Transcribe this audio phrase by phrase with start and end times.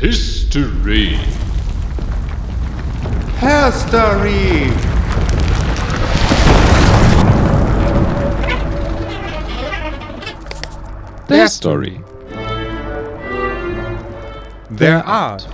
[0.00, 1.18] History.
[3.40, 4.70] History.
[11.28, 12.00] Der Story.
[14.70, 15.48] Der Art.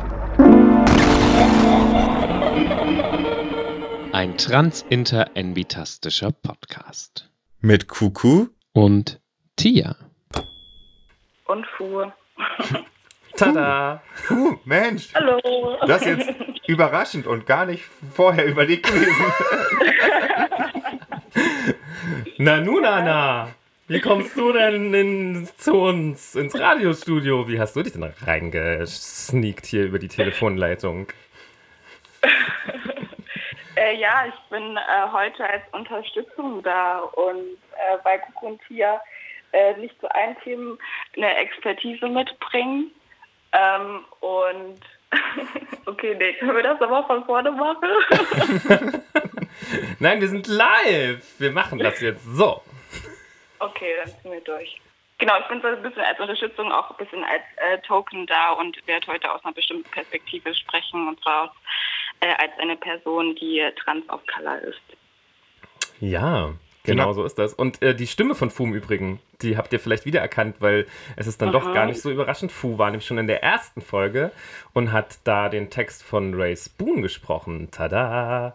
[4.12, 7.30] Ein transinter-envitastischer Podcast.
[7.62, 8.48] Mit Kuku.
[8.74, 9.22] Und
[9.56, 9.96] Tia.
[11.46, 12.02] und Fu.
[13.36, 14.02] Tada!
[14.26, 15.78] Puh, Mensch, Hallo.
[15.86, 17.84] das ist jetzt überraschend und gar nicht
[18.14, 19.24] vorher überlegt gewesen.
[22.38, 23.48] Na nun, Anna!
[23.86, 27.46] Wie kommst du denn in, zu uns ins Radiostudio?
[27.48, 31.08] Wie hast du dich denn reingesneakt hier über die Telefonleitung?
[33.76, 37.40] Äh, ja, ich bin äh, heute als Unterstützung da und
[37.72, 39.00] äh, weil Kuku und Tia
[39.52, 40.78] äh, nicht zu allen Themen
[41.16, 42.92] eine Expertise mitbringen.
[43.54, 44.80] Ähm, und
[45.86, 47.88] okay, nee, können wir das aber von vorne machen?
[50.00, 51.24] Nein, wir sind live!
[51.38, 52.62] Wir machen das jetzt so.
[53.60, 54.80] okay, dann sind wir durch.
[55.18, 58.50] Genau, ich bin so ein bisschen als Unterstützung, auch ein bisschen als äh, Token da
[58.52, 61.54] und werde heute aus einer bestimmten Perspektive sprechen und zwar
[62.20, 64.82] äh, als eine Person, die trans of color ist.
[66.00, 66.52] Ja,
[66.84, 67.12] genau Genau.
[67.14, 67.52] so ist das.
[67.54, 71.26] Und äh, die Stimme von Fu im Übrigen, die habt ihr vielleicht wiedererkannt, weil es
[71.26, 72.52] ist dann doch gar nicht so überraschend.
[72.52, 74.30] Fu war nämlich schon in der ersten Folge
[74.72, 77.68] und hat da den Text von Ray Spoon gesprochen.
[77.70, 78.54] Tada!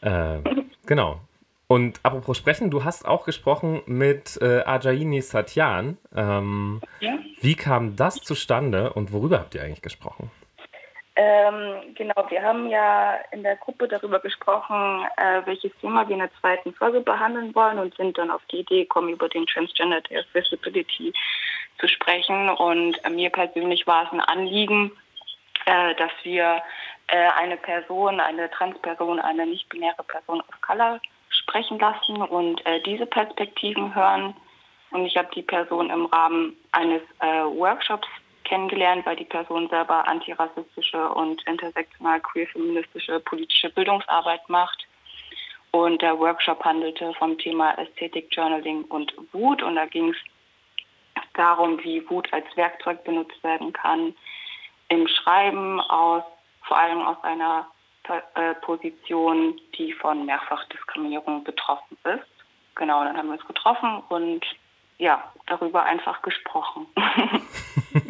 [0.00, 0.38] Äh,
[0.86, 1.20] genau.
[1.66, 5.98] Und apropos sprechen, du hast auch gesprochen mit äh, Ajaini Satyan.
[6.14, 7.18] Ähm, Ja?
[7.40, 10.30] wie kam das zustande und worüber habt ihr eigentlich gesprochen?
[11.20, 16.20] Ähm, genau, wir haben ja in der Gruppe darüber gesprochen, äh, welches Thema wir in
[16.20, 20.00] der zweiten Folge behandeln wollen und sind dann auf die Idee gekommen, über den Transgender
[20.32, 21.12] Visibility
[21.80, 22.48] zu sprechen.
[22.50, 24.92] Und äh, mir persönlich war es ein Anliegen,
[25.66, 26.62] äh, dass wir
[27.08, 33.06] äh, eine Person, eine Transperson, eine nicht-binäre Person of Color sprechen lassen und äh, diese
[33.06, 34.36] Perspektiven hören.
[34.92, 38.06] Und ich habe die Person im Rahmen eines äh, Workshops
[38.48, 44.86] kennengelernt, weil die Person selber antirassistische und intersektional queer-feministische politische Bildungsarbeit macht.
[45.70, 49.62] Und der Workshop handelte vom Thema Ästhetik, Journaling und Wut.
[49.62, 50.16] Und da ging es
[51.34, 54.14] darum, wie Wut als Werkzeug benutzt werden kann
[54.88, 56.24] im Schreiben aus,
[56.62, 57.66] vor allem aus einer
[58.34, 62.26] äh, Position, die von Mehrfachdiskriminierung betroffen ist.
[62.74, 64.44] Genau, dann haben wir uns getroffen und
[64.96, 66.86] ja, darüber einfach gesprochen.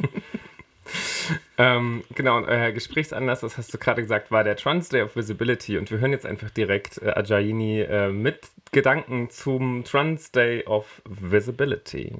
[1.60, 5.16] Ähm, genau, und euer Gesprächsanlass, das hast du gerade gesagt, war der Trans Day of
[5.16, 5.76] Visibility.
[5.76, 11.02] Und wir hören jetzt einfach direkt äh, Ajaini äh, mit Gedanken zum Trans Day of
[11.04, 12.12] Visibility.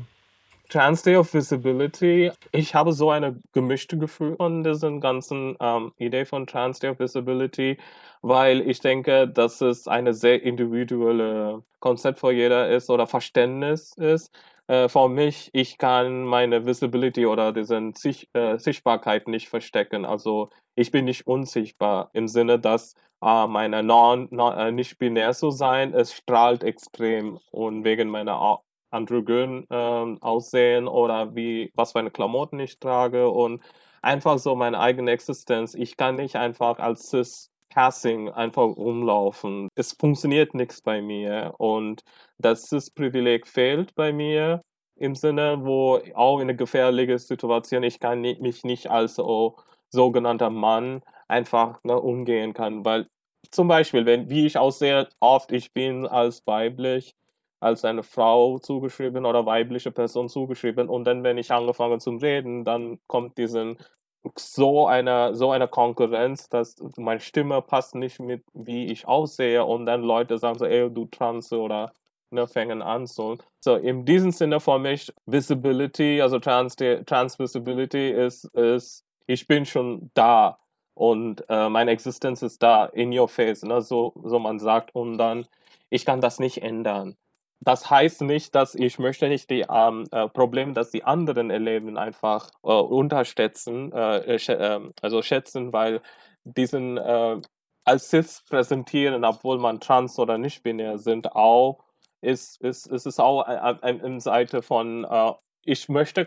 [0.69, 2.33] Trans Day of Visibility.
[2.51, 6.99] Ich habe so eine gemischte Gefühl von diesen ganzen ähm, Idee von Trans Day of
[6.99, 7.79] Visibility,
[8.23, 14.33] weil ich denke, dass es eine sehr individuelle Konzept für jeder ist oder Verständnis ist.
[14.69, 20.05] Äh, für mich, ich kann meine Visibility oder diesen Sich äh, Sichtbarkeit nicht verstecken.
[20.05, 25.33] Also ich bin nicht unsichtbar im Sinne, dass äh, meine non, non, äh, nicht binär
[25.33, 31.99] zu sein, es strahlt extrem und wegen meiner androgyn ähm, aussehen oder wie was für
[32.01, 33.63] eine Klamotten ich trage und
[34.03, 35.75] einfach so meine eigene Existenz.
[35.75, 39.69] Ich kann nicht einfach als cis Passing einfach rumlaufen.
[39.77, 42.03] Es funktioniert nichts bei mir und
[42.39, 44.63] das Privileg fehlt bei mir
[44.97, 49.59] im Sinne, wo auch in eine gefährliche Situation ich kann mich nicht als so
[49.91, 53.07] sogenannter Mann einfach ne, umgehen kann, weil
[53.53, 57.15] zum Beispiel, wenn wie ich aussehe, oft ich bin als weiblich
[57.61, 60.89] als eine Frau zugeschrieben oder weibliche Person zugeschrieben.
[60.89, 63.79] Und dann, wenn ich angefangen zu reden, dann kommt diesen
[64.37, 69.87] so eine so eine Konkurrenz, dass meine Stimme passt nicht mit wie ich aussehe und
[69.87, 71.93] dann Leute sagen so, ey, du Trans oder
[72.31, 73.37] ne, fängen an so.
[73.61, 79.67] So in diesem Sinne für mich Visibility, also Trans Trans Visibility ist ist ich bin
[79.67, 80.59] schon da
[80.95, 85.19] und äh, meine Existenz ist da in your face, ne, so so man sagt und
[85.19, 85.47] dann
[85.91, 87.17] ich kann das nicht ändern
[87.61, 91.99] das heißt nicht, dass ich möchte nicht die ähm, äh, Probleme, dass die anderen erleben,
[91.99, 96.01] einfach äh, unterschätzen, äh, äh, schä ähm, also schätzen, weil
[96.45, 97.41] diesen äh,
[97.85, 101.85] als cis präsentieren, obwohl man trans oder nicht binär sind, auch
[102.21, 105.33] ist, ist, ist es auch eine ein, eine Seite von äh,
[105.65, 106.27] ich möchte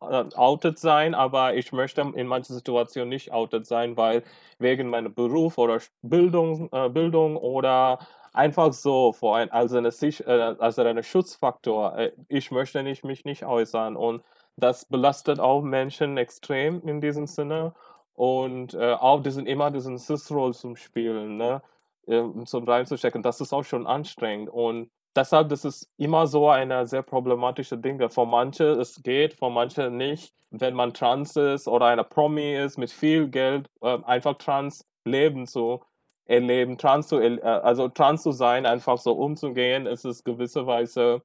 [0.00, 4.22] outed sein, aber ich möchte in manchen Situationen nicht outed sein, weil
[4.60, 7.98] wegen meinem Beruf oder Bildung, Bildung oder
[8.36, 11.96] einfach so vor ein, als eine äh, als eine Schutzfaktor.
[11.98, 14.22] Äh, Ich möchte nicht, mich nicht äußern und
[14.56, 17.74] das belastet auch Menschen extrem in diesem Sinne.
[18.14, 21.62] und äh, auch diesen, immer diesen Cis-Roll zum Spielen, ne?
[22.06, 24.48] äh, zum reinzustecken, das ist auch schon anstrengend.
[24.50, 28.08] Und deshalb, das ist immer so eine sehr problematische Dinge.
[28.10, 30.34] Für manche es geht, für manche nicht.
[30.50, 35.46] Wenn man trans ist oder eine Promi ist mit viel Geld, äh, einfach trans leben
[35.46, 35.82] zu
[36.26, 41.22] erleben, trans zu, äh, also trans zu sein, einfach so umzugehen, ist es gewisserweise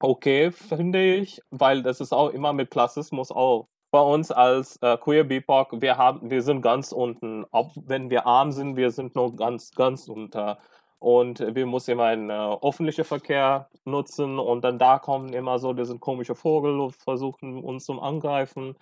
[0.00, 3.68] okay, finde ich, weil das ist auch immer mit Klassismus auch.
[3.90, 7.46] Bei uns als äh, Queer BIPOC, wir, haben, wir sind ganz unten.
[7.52, 10.58] Auch wenn wir arm sind, wir sind noch ganz, ganz unter.
[10.98, 15.72] Und wir müssen immer einen äh, öffentlichen Verkehr nutzen und dann da kommen immer so
[15.72, 18.76] diese komische Vogel und versuchen uns zu angreifen.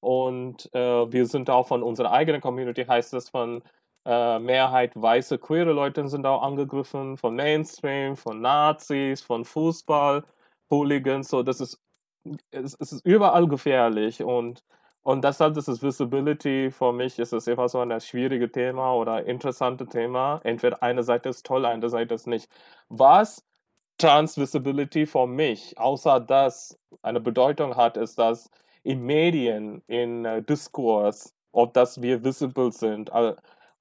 [0.00, 3.62] Und äh, wir sind auch von unserer eigenen Community, heißt es von
[4.04, 10.24] äh, Mehrheit weiße queere Leute sind auch angegriffen, von Mainstream, von Nazis, von Fußball,
[10.70, 11.28] Hooligans.
[11.28, 11.80] So, das ist,
[12.50, 14.64] es, es ist überall gefährlich und
[15.04, 19.24] und deshalb ist es Visibility für mich ist es immer so ein schwieriges Thema oder
[19.26, 20.40] interessantes Thema.
[20.44, 22.48] Entweder eine Seite ist toll, eine Seite ist nicht.
[22.88, 23.44] Was
[23.98, 28.50] Trans Visibility für mich, außer dass eine Bedeutung hat, ist, dass
[28.84, 33.10] in Medien, in uh, Diskurs, ob das wir visible sind,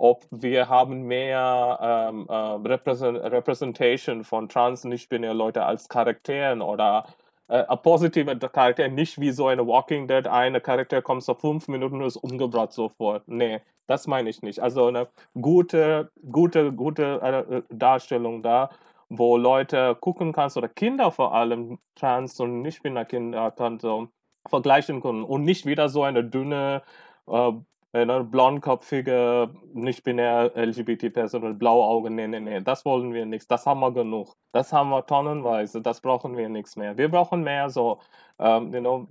[0.02, 7.06] ob wir haben mehr ähm, äh, Represent Representation von trans nicht-binären Leuten als Charakteren oder
[7.48, 11.68] äh, ein positiver Charakter, nicht wie so eine Walking Dead, eine Charakter kommt so fünf
[11.68, 13.28] Minuten und ist umgebracht sofort.
[13.28, 14.60] Nee, das meine ich nicht.
[14.60, 15.08] Also eine
[15.40, 18.72] gute, gute, gute äh, Darstellung da,
[19.08, 24.08] wo Leute gucken kannst oder Kinder vor allem, trans und nicht binäre Kinder, kann so
[24.50, 26.82] vergleichen können und nicht wieder so eine dünne,
[27.28, 27.52] äh,
[27.94, 33.50] eine blondkopfige, nicht binär LGBT-Person mit blaue Augen, nee, nee, nee, das wollen wir nicht,
[33.52, 34.36] das haben wir genug.
[34.54, 36.98] Das haben wir tonnenweise, das brauchen wir nichts mehr.
[36.98, 38.00] Wir brauchen mehr so,
[38.38, 39.08] um, you know,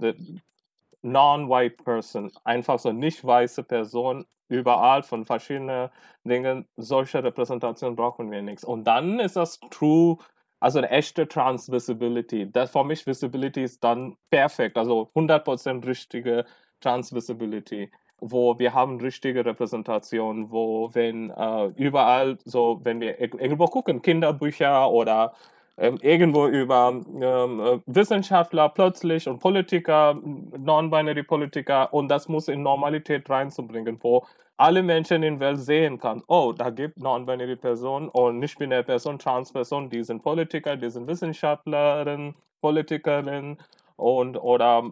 [1.02, 5.90] non-white person, einfach so nicht weiße Person, überall von verschiedenen
[6.24, 8.64] Dingen, solche Repräsentationen brauchen wir nichts.
[8.64, 10.18] Und dann ist das true,
[10.58, 12.50] also eine echte Trans-Visibility.
[12.50, 16.44] Das für mich Visibility ist dann perfekt, also 100% richtige
[16.80, 17.90] Trans-Visibility
[18.20, 24.90] wo wir haben richtige Repräsentation, wo wenn äh, überall so, wenn wir irgendwo gucken, Kinderbücher
[24.90, 25.34] oder
[25.78, 30.14] ähm, irgendwo über ähm, äh, Wissenschaftler plötzlich und Politiker,
[30.58, 34.26] non-binary Politiker und das muss in Normalität reinzubringen, wo
[34.58, 39.18] alle Menschen in der Welt sehen kann, oh, da gibt non-binary Personen und nicht-binäre Personen,
[39.18, 43.56] Trans-Personen, die sind Politiker, die sind Wissenschaftlerinnen, Politikerinnen
[43.96, 44.82] und oder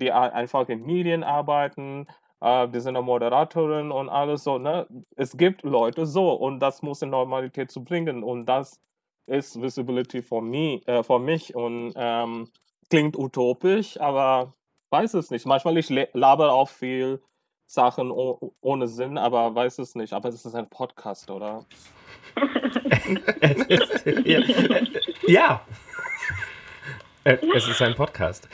[0.00, 2.06] die einfach in Medien arbeiten
[2.40, 4.58] äh, die sind eine Moderatorin und alles so.
[4.58, 4.86] Ne?
[5.16, 8.80] Es gibt Leute so und das muss in Normalität zu bringen und das
[9.26, 12.48] ist Visibility für, me, äh, für mich und ähm,
[12.90, 14.54] klingt utopisch, aber
[14.90, 15.46] weiß es nicht.
[15.46, 17.22] Manchmal ich laber auch viel
[17.66, 20.14] Sachen ohne Sinn, aber weiß es nicht.
[20.14, 21.66] Aber es ist ein Podcast, oder?
[25.26, 25.60] ja.
[27.24, 28.48] Äh, es ist ein Podcast.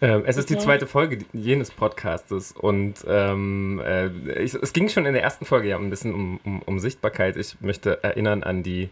[0.00, 4.08] Ähm, es ist die zweite Folge jenes Podcastes und ähm, äh,
[4.42, 7.36] ich, es ging schon in der ersten Folge ja ein bisschen um, um, um Sichtbarkeit.
[7.36, 8.90] Ich möchte erinnern an die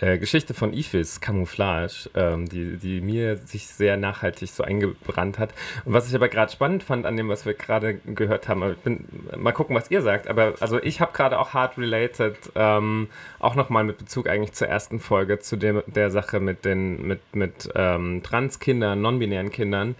[0.00, 5.54] äh, Geschichte von Ifis Camouflage, ähm, die, die mir sich sehr nachhaltig so eingebrannt hat.
[5.84, 9.06] Und was ich aber gerade spannend fand an dem, was wir gerade gehört haben, bin,
[9.36, 13.54] mal gucken, was ihr sagt, aber also ich habe gerade auch hard related, ähm, auch
[13.54, 17.70] nochmal mit Bezug eigentlich zur ersten Folge, zu dem, der Sache mit den mit, mit
[17.74, 19.94] ähm, Transkindern, non-binären Kindern.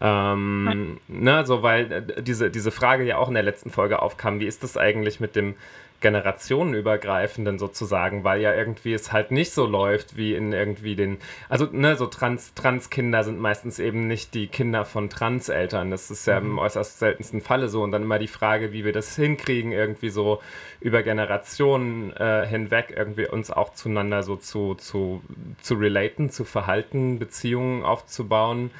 [0.00, 4.38] Ähm, ne, so weil äh, diese, diese Frage ja auch in der letzten Folge aufkam,
[4.38, 5.54] wie ist das eigentlich mit dem
[6.00, 11.66] generationenübergreifenden sozusagen, weil ja irgendwie es halt nicht so läuft wie in irgendwie den, also
[11.72, 15.90] ne, so Trans, Trans-Kinder sind meistens eben nicht die Kinder von Trans-Eltern.
[15.90, 16.52] Das ist ja mhm.
[16.52, 17.82] im äußerst seltensten Falle so.
[17.82, 20.40] Und dann immer die Frage, wie wir das hinkriegen, irgendwie so
[20.80, 25.22] über Generationen äh, hinweg irgendwie uns auch zueinander so zu, zu,
[25.60, 28.70] zu relaten, zu verhalten, Beziehungen aufzubauen.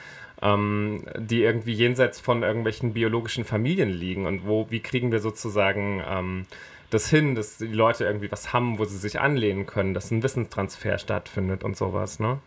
[0.41, 6.01] Ähm, die irgendwie jenseits von irgendwelchen biologischen Familien liegen und wo, wie kriegen wir sozusagen
[6.09, 6.47] ähm,
[6.91, 10.23] das hin, dass die Leute irgendwie was haben, wo sie sich anlehnen können, dass ein
[10.23, 12.41] Wissenstransfer stattfindet und sowas, ne?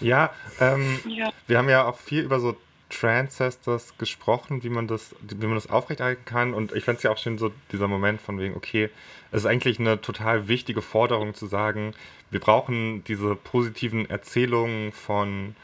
[0.00, 1.30] Ja, ähm, ja.
[1.46, 2.56] wir haben ja auch viel über so
[2.90, 6.54] Transcestors gesprochen, wie man das, wie man das aufrechterhalten kann.
[6.54, 8.90] Und ich fände es ja auch schön, so dieser Moment von wegen, okay,
[9.32, 11.94] es ist eigentlich eine total wichtige Forderung zu sagen,
[12.30, 15.56] wir brauchen diese positiven Erzählungen von,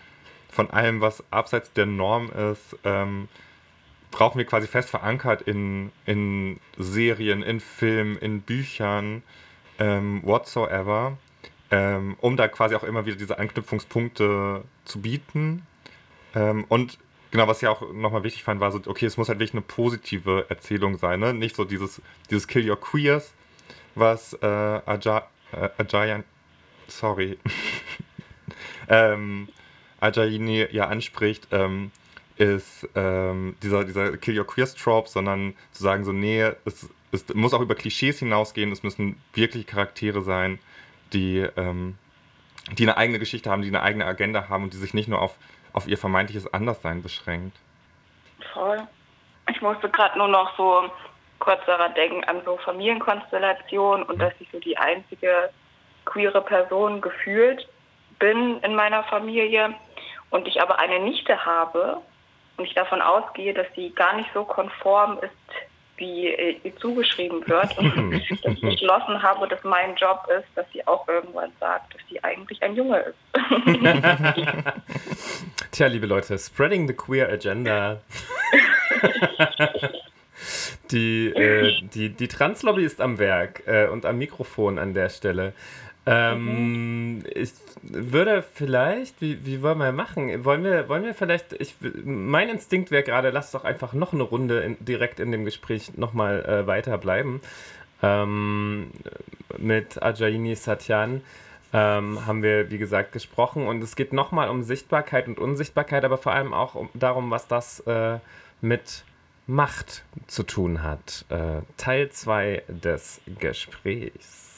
[0.50, 2.76] von allem, was abseits der Norm ist.
[2.84, 3.28] Ähm,
[4.10, 9.22] brauchen wir quasi fest verankert in, in Serien, in Filmen, in Büchern,
[9.78, 11.16] ähm, whatsoever,
[11.70, 15.66] ähm, um da quasi auch immer wieder diese Anknüpfungspunkte zu bieten.
[16.34, 16.98] Ähm, und
[17.30, 19.62] Genau, was ich auch nochmal wichtig fand, war so, okay, es muss halt wirklich eine
[19.62, 21.32] positive Erzählung sein, ne?
[21.32, 23.32] Nicht so dieses, dieses Kill Your Queers,
[23.94, 26.24] was äh, Ajay, äh, Ajayan,
[26.88, 27.38] sorry,
[28.88, 29.48] ähm,
[30.00, 31.92] Ajayini ja anspricht, ähm,
[32.40, 37.34] ist ähm, dieser, dieser Kill Your Queers Trope, sondern zu sagen so, nee, es, es
[37.34, 40.58] muss auch über Klischees hinausgehen, es müssen wirklich Charaktere sein,
[41.12, 41.98] die, ähm,
[42.78, 45.20] die eine eigene Geschichte haben, die eine eigene Agenda haben und die sich nicht nur
[45.20, 45.36] auf,
[45.74, 47.58] auf ihr vermeintliches Anderssein beschränkt.
[48.54, 48.78] Voll.
[49.50, 50.90] Ich musste gerade nur noch so
[51.40, 55.50] kurz daran denken, an so Familienkonstellationen und dass ich so die einzige
[56.06, 57.68] queere Person gefühlt
[58.18, 59.74] bin in meiner Familie
[60.30, 62.00] und ich aber eine Nichte habe
[62.60, 65.30] und ich davon ausgehe, dass sie gar nicht so konform ist,
[65.96, 66.28] wie
[66.62, 68.20] ihr zugeschrieben wird und dass
[68.52, 72.62] ich beschlossen habe, dass mein Job ist, dass sie auch irgendwann sagt, dass sie eigentlich
[72.62, 73.16] ein Junge ist.
[75.72, 78.02] Tja, liebe Leute, spreading the queer agenda.
[80.90, 85.54] die, äh, die, die Translobby ist am Werk äh, und am Mikrofon an der Stelle.
[86.10, 87.24] Ähm, mhm.
[87.34, 87.52] Ich
[87.82, 90.44] würde vielleicht, wie, wie wollen wir machen?
[90.44, 94.24] Wollen wir, wollen wir vielleicht, ich, mein Instinkt wäre gerade, lass doch einfach noch eine
[94.24, 97.40] Runde in, direkt in dem Gespräch nochmal äh, weiterbleiben.
[98.02, 98.90] Ähm,
[99.56, 101.20] mit Ajaini Satyan
[101.72, 106.18] ähm, haben wir, wie gesagt, gesprochen und es geht nochmal um Sichtbarkeit und Unsichtbarkeit, aber
[106.18, 108.18] vor allem auch um, darum, was das äh,
[108.60, 109.04] mit
[109.46, 111.24] Macht zu tun hat.
[111.28, 114.49] Äh, Teil 2 des Gesprächs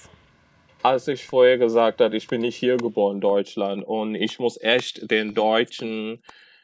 [0.83, 5.11] als ich vorher gesagt habe, ich bin nicht hier geboren Deutschland und ich muss echt
[5.11, 6.23] den Deutschen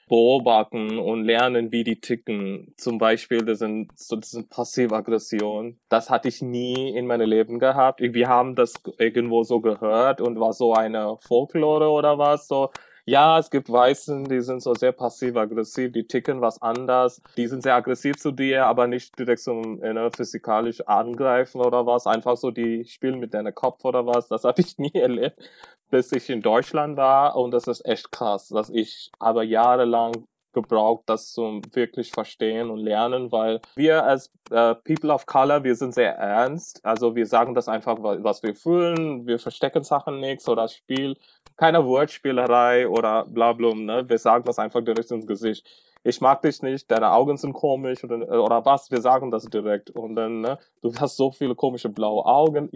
[0.08, 2.72] beobachten und lernen, wie die ticken.
[2.76, 5.78] Zum Beispiel, das sind, so, das sind Passivaggression.
[5.88, 8.00] Das hatte ich nie in meinem Leben gehabt.
[8.00, 12.70] Wir haben das irgendwo so gehört und war so eine Folklore oder was, so
[13.08, 17.22] ja, es gibt Weißen, die sind so sehr passiv-aggressiv, die ticken was anders.
[17.38, 22.06] Die sind sehr aggressiv zu dir, aber nicht direkt zum you physikalisch angreifen oder was.
[22.06, 24.28] Einfach so, die spielen mit deinem Kopf oder was.
[24.28, 25.38] Das habe ich nie erlebt,
[25.90, 27.34] bis ich in Deutschland war.
[27.36, 30.26] Und das ist echt krass, dass ich aber jahrelang
[30.62, 35.74] gebraucht, das zu wirklich verstehen und lernen, weil wir als äh, People of Color, wir
[35.74, 36.84] sind sehr ernst.
[36.84, 39.26] Also wir sagen das einfach, was wir fühlen.
[39.26, 41.16] Wir verstecken Sachen nichts oder Spiel.
[41.56, 43.74] Keine Wortspielerei oder bla bla.
[43.74, 44.08] Ne?
[44.08, 45.66] Wir sagen das einfach direkt ins Gesicht.
[46.04, 49.90] Ich mag dich nicht, deine Augen sind komisch oder, oder was, wir sagen das direkt.
[49.90, 52.70] Und dann, ne, du hast so viele komische blaue Augen,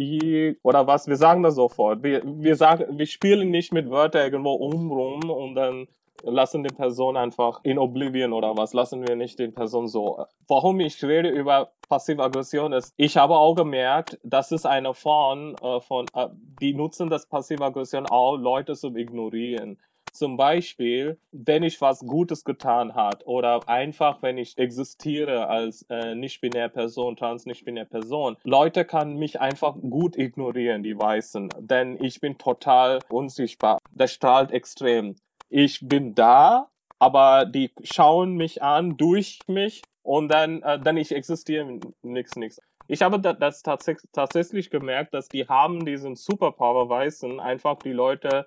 [0.62, 2.03] oder was, wir sagen das sofort.
[2.03, 5.87] Wir, wir sagen, wir spielen nicht mit Wörtern irgendwo umrum und dann
[6.23, 10.25] lassen die Person einfach in Oblivion oder was, lassen wir nicht den Person so.
[10.49, 15.81] Warum ich rede über Passivaggression ist, ich habe auch gemerkt, das ist eine Form äh,
[15.81, 16.28] von, äh,
[16.61, 19.78] die nutzen das Passivaggression auch, Leute zu ignorieren.
[20.12, 26.14] Zum Beispiel, wenn ich was Gutes getan habe oder einfach, wenn ich existiere als äh,
[26.14, 28.37] nicht-binär Person, trans-nicht-binär Person.
[28.45, 33.78] Leute kann mich einfach gut ignorieren, die Weißen, denn ich bin total unsichtbar.
[33.90, 35.16] Das strahlt extrem
[35.52, 41.12] ich bin da, aber die schauen mich an durch mich und dann, äh, dann ich
[41.12, 42.61] existiere nichts, nichts.
[42.88, 48.47] Ich habe das tats tatsächlich gemerkt, dass die haben diesen Superpower Weißen einfach die Leute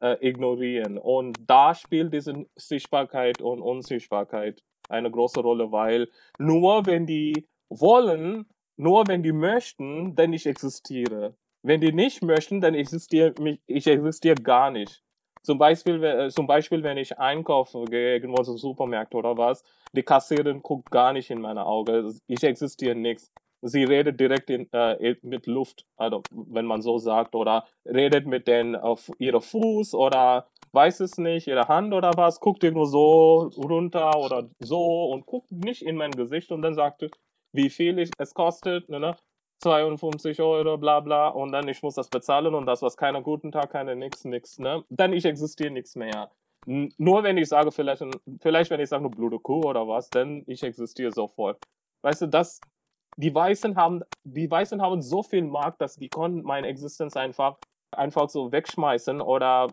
[0.00, 0.98] äh, ignorieren.
[0.98, 6.08] Und da spielt diese Sichtbarkeit und Unsichtbarkeit eine große Rolle, weil
[6.38, 8.46] nur wenn die wollen,
[8.76, 11.36] nur wenn die möchten, dann ich existiere.
[11.62, 13.34] Wenn die nicht möchten, dann existiere
[13.66, 15.02] ich existiere gar nicht.
[15.46, 19.62] Zum Beispiel, äh, zum Beispiel, wenn ich einkaufe, gehe irgendwo zum Supermarkt oder was,
[19.92, 22.18] die Kassiererin guckt gar nicht in meine Augen.
[22.26, 23.30] Ich existiere nichts.
[23.62, 28.48] Sie redet direkt in, äh, mit Luft, also wenn man so sagt, oder redet mit
[28.48, 33.50] den auf ihrer Fuß oder weiß es nicht, ihre Hand oder was, guckt irgendwo so
[33.56, 37.08] runter oder so und guckt nicht in mein Gesicht und dann sagt,
[37.52, 39.16] wie viel ich, es kostet, ne, ne?
[39.60, 43.52] 52 Euro, bla bla, und dann ich muss das bezahlen und das, was keiner guten
[43.52, 44.84] Tag, keine nix, nix, ne?
[44.90, 46.30] Dann ich existiere nichts mehr.
[46.66, 48.04] Nur wenn ich sage, vielleicht,
[48.40, 51.58] vielleicht wenn ich sage, nur blöde Kuh oder was, dann ich existiere sofort.
[52.02, 52.60] Weißt du, das,
[53.16, 57.56] die Weißen haben, die Weißen haben so viel Markt, dass die konnten meine Existenz einfach,
[57.92, 59.68] einfach so wegschmeißen oder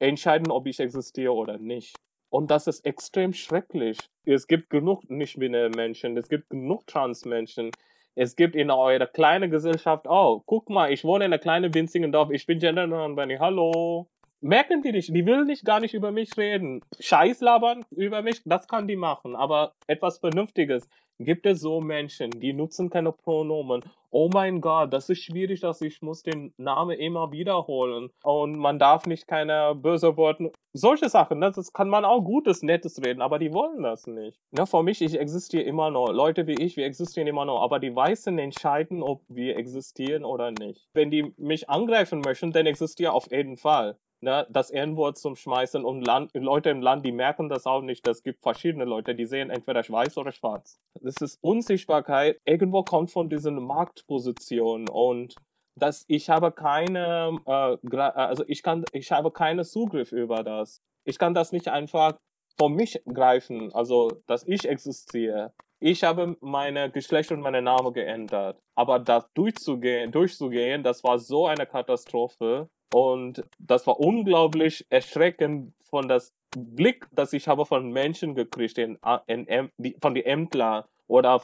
[0.00, 1.96] entscheiden, ob ich existiere oder nicht.
[2.28, 3.98] Und das ist extrem schrecklich.
[4.24, 7.70] Es gibt genug nicht-binäre Menschen, es gibt genug Trans-Menschen,
[8.14, 10.42] es gibt in eurer kleinen Gesellschaft auch.
[10.46, 12.30] Guck mal, ich wohne in einer kleinen winzigen Dorf.
[12.30, 13.38] Ich bin genderneutral.
[13.40, 14.11] Hallo.
[14.42, 16.82] Merken die nicht, die will nicht gar nicht über mich reden.
[17.00, 20.88] Scheiß labern über mich, das kann die machen, aber etwas Vernünftiges.
[21.18, 23.84] Gibt es so Menschen, die nutzen keine Pronomen?
[24.10, 28.78] Oh mein Gott, das ist schwierig, dass ich muss den Namen immer wiederholen und man
[28.78, 30.52] darf nicht keine böse Worte.
[30.72, 31.52] Solche Sachen, ne?
[31.54, 34.40] das kann man auch Gutes, Nettes reden, aber die wollen das nicht.
[34.50, 36.10] Ne, für mich, ich existiere immer noch.
[36.10, 40.50] Leute wie ich, wir existieren immer noch, aber die Weißen entscheiden, ob wir existieren oder
[40.50, 40.88] nicht.
[40.92, 45.84] Wenn die mich angreifen möchten, dann existiere auf jeden Fall ne, das N-Wort zum Schmeißen
[45.84, 48.06] und Land, Leute im Land, die merken das auch nicht.
[48.06, 50.80] Es gibt verschiedene Leute, die sehen entweder weiß oder schwarz.
[51.00, 52.40] Das ist Unsichtbarkeit.
[52.44, 55.34] Irgendwo kommt von diesen Marktpositionen und
[55.78, 60.80] dass ich habe keine, äh, also ich kann, ich habe keinen Zugriff über das.
[61.04, 62.18] Ich kann das nicht einfach
[62.58, 65.52] von mich greifen, also dass ich existiere.
[65.80, 68.60] Ich habe meine Geschlecht und meine Name geändert.
[68.76, 72.68] Aber das durchzugehen, durchzugehen, das war so eine Katastrophe.
[72.92, 78.98] Und das war unglaublich erschreckend von das Blick, das ich habe von Menschen gekriegt, in,
[79.26, 79.70] in,
[80.00, 81.42] von den Ämtler oder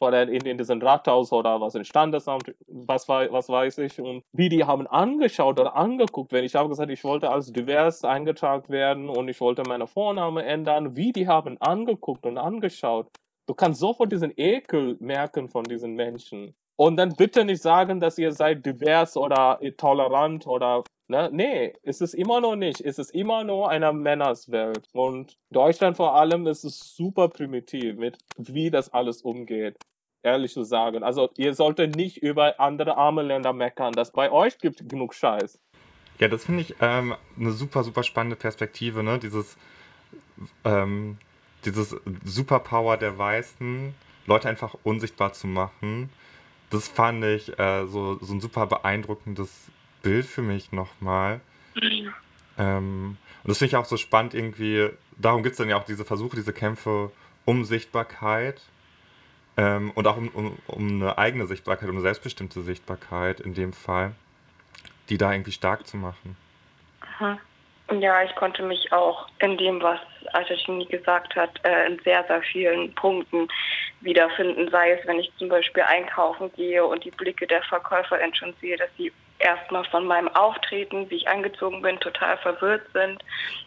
[0.00, 4.48] oder in, in diesem Rathaus oder was in Standesamt, was, was weiß ich, und wie
[4.48, 9.08] die haben angeschaut oder angeguckt, wenn ich habe gesagt, ich wollte als divers eingetragen werden
[9.08, 13.08] und ich wollte meine Vorname ändern, wie die haben angeguckt und angeschaut.
[13.46, 16.54] Du kannst sofort diesen Ekel merken von diesen Menschen.
[16.80, 20.84] Und dann bitte nicht sagen, dass ihr seid divers oder tolerant oder.
[21.08, 21.28] Ne?
[21.32, 22.80] Nee, ist es immer noch nicht.
[22.80, 24.86] Es ist immer nur eine Männerswelt.
[24.92, 29.76] Und Deutschland vor allem ist es super primitiv, mit wie das alles umgeht.
[30.22, 31.02] Ehrlich zu sagen.
[31.02, 33.92] Also, ihr solltet nicht über andere arme Länder meckern.
[33.92, 35.58] Das bei euch gibt genug Scheiß.
[36.20, 39.18] Ja, das finde ich ähm, eine super, super spannende Perspektive, ne?
[39.18, 39.56] Dieses,
[40.64, 41.18] ähm,
[41.64, 43.94] dieses Superpower der Weißen,
[44.26, 46.10] Leute einfach unsichtbar zu machen
[46.70, 49.70] das fand ich äh, so, so ein super beeindruckendes
[50.02, 51.40] Bild für mich nochmal.
[52.58, 54.90] Ähm, und das finde ich auch so spannend irgendwie.
[55.16, 57.10] Darum gibt es dann ja auch diese Versuche, diese Kämpfe
[57.44, 58.60] um Sichtbarkeit
[59.56, 63.72] ähm, und auch um, um, um eine eigene Sichtbarkeit, um eine selbstbestimmte Sichtbarkeit in dem
[63.72, 64.12] Fall,
[65.08, 66.36] die da irgendwie stark zu machen.
[68.00, 69.98] Ja, ich konnte mich auch in dem, was
[70.32, 73.48] Altachini gesagt hat, äh, in sehr, sehr vielen Punkten
[74.00, 74.70] wiederfinden.
[74.70, 78.76] Sei es, wenn ich zum Beispiel einkaufen gehe und die Blicke der Verkäuferin schon sehe,
[78.76, 83.22] dass sie erstmal von meinem Auftreten, wie ich angezogen bin, total verwirrt sind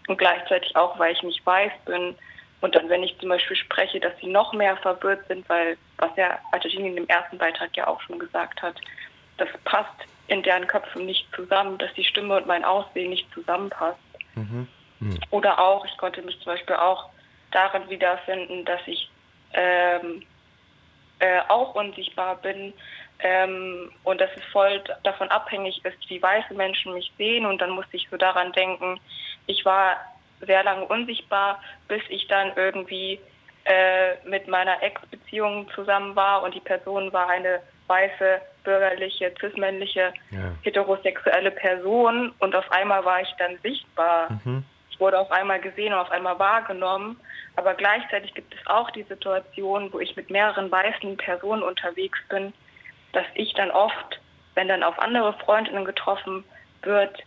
[0.08, 2.15] und gleichzeitig auch, weil ich nicht weiß bin.
[2.62, 6.12] Und dann, wenn ich zum Beispiel spreche, dass sie noch mehr verwirrt sind, weil, was
[6.15, 8.75] ja Altachini in dem ersten Beitrag ja auch schon gesagt hat,
[9.38, 9.89] das passt
[10.27, 13.99] in deren Köpfen nicht zusammen, dass die Stimme und mein Aussehen nicht zusammenpasst.
[14.36, 14.67] Mhm.
[14.99, 15.19] Mhm.
[15.32, 17.10] Oder auch, ich konnte mich zum Beispiel auch
[17.51, 19.10] darin wiederfinden, dass ich
[19.53, 20.23] ähm,
[21.19, 22.73] äh, auch unsichtbar bin
[23.19, 27.45] ähm, und dass es voll davon abhängig ist, wie weiße Menschen mich sehen.
[27.45, 28.99] Und dann musste ich so daran denken,
[29.45, 29.97] ich war
[30.41, 33.19] sehr lange unsichtbar, bis ich dann irgendwie
[33.65, 40.51] äh, mit meiner Ex-Beziehung zusammen war und die Person war eine weiße, bürgerliche, cis-männliche, ja.
[40.63, 44.29] heterosexuelle Person und auf einmal war ich dann sichtbar.
[44.43, 44.63] Mhm.
[45.01, 47.19] Wurde auf einmal gesehen und auf einmal wahrgenommen,
[47.55, 52.53] aber gleichzeitig gibt es auch die Situation, wo ich mit mehreren weißen Personen unterwegs bin,
[53.11, 54.21] dass ich dann oft,
[54.53, 56.43] wenn dann auf andere Freundinnen getroffen
[56.83, 57.17] wird,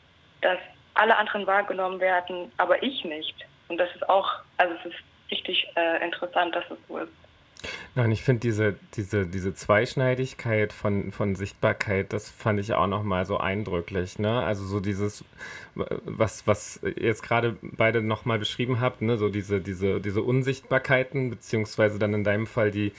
[0.41, 0.59] dass
[0.95, 3.35] alle anderen wahrgenommen werden, aber ich nicht.
[3.67, 4.99] Und das ist auch, also es ist
[5.33, 7.24] richtig äh, interessant, dass es so ist.
[7.95, 13.25] Nein, ich finde diese, diese, diese Zweischneidigkeit von, von Sichtbarkeit, das fand ich auch nochmal
[13.25, 14.19] so eindrücklich.
[14.19, 14.43] Ne?
[14.43, 15.25] Also so dieses,
[15.75, 19.17] was, was ihr jetzt gerade beide nochmal beschrieben habt, ne?
[19.17, 22.93] so diese, diese, diese Unsichtbarkeiten, beziehungsweise dann in deinem Fall die,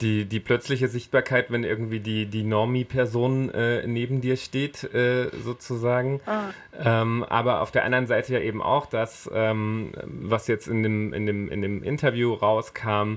[0.00, 6.20] die, die plötzliche Sichtbarkeit, wenn irgendwie die, die Normie-Person äh, neben dir steht, äh, sozusagen.
[6.26, 6.50] Ah.
[6.78, 11.12] Ähm, aber auf der anderen Seite ja eben auch das, ähm, was jetzt in dem,
[11.12, 13.16] in, dem, in dem Interview rauskam,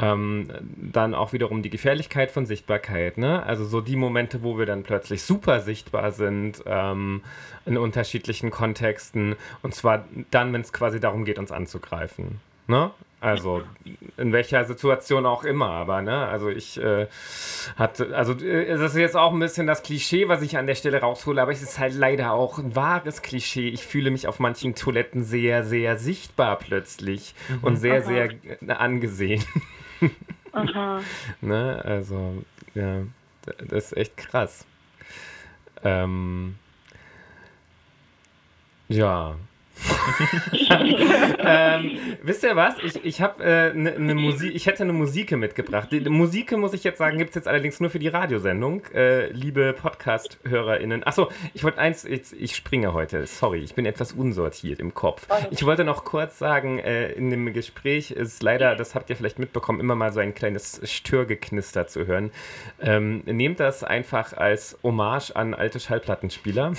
[0.00, 3.18] ähm, dann auch wiederum die Gefährlichkeit von Sichtbarkeit.
[3.18, 3.42] Ne?
[3.44, 7.22] Also so die Momente, wo wir dann plötzlich super sichtbar sind ähm,
[7.66, 9.36] in unterschiedlichen Kontexten.
[9.62, 12.40] Und zwar dann, wenn es quasi darum geht, uns anzugreifen.
[12.66, 12.90] Ne?
[13.22, 13.62] Also
[14.16, 17.06] in welcher Situation auch immer, aber ne, also ich äh,
[17.76, 20.74] hatte, also äh, es ist jetzt auch ein bisschen das Klischee, was ich an der
[20.74, 23.68] Stelle raushole, aber es ist halt leider auch ein wahres Klischee.
[23.68, 27.58] Ich fühle mich auf manchen Toiletten sehr, sehr sichtbar plötzlich mhm.
[27.62, 29.44] und sehr, sehr äh, angesehen.
[30.52, 31.00] Aha.
[31.40, 32.42] ne, also
[32.74, 33.02] ja,
[33.68, 34.66] das ist echt krass.
[35.82, 36.56] Ähm,
[38.88, 39.36] ja.
[41.38, 42.74] ähm, wisst ihr was?
[42.84, 45.88] Ich, ich habe äh, ne, ne Musik, ich hätte eine Musik mitgebracht.
[45.90, 48.84] Die, die Musik, muss ich jetzt sagen, gibt es jetzt allerdings nur für die Radiosendung,
[48.94, 51.04] äh, liebe Podcast-HörerInnen.
[51.04, 55.26] Achso, ich wollte eins, ich, ich, springe heute, sorry, ich bin etwas unsortiert im Kopf.
[55.50, 59.38] Ich wollte noch kurz sagen, äh, in dem Gespräch ist leider, das habt ihr vielleicht
[59.38, 62.30] mitbekommen, immer mal so ein kleines Störgeknister zu hören.
[62.80, 66.72] Ähm, nehmt das einfach als Hommage an alte Schallplattenspieler.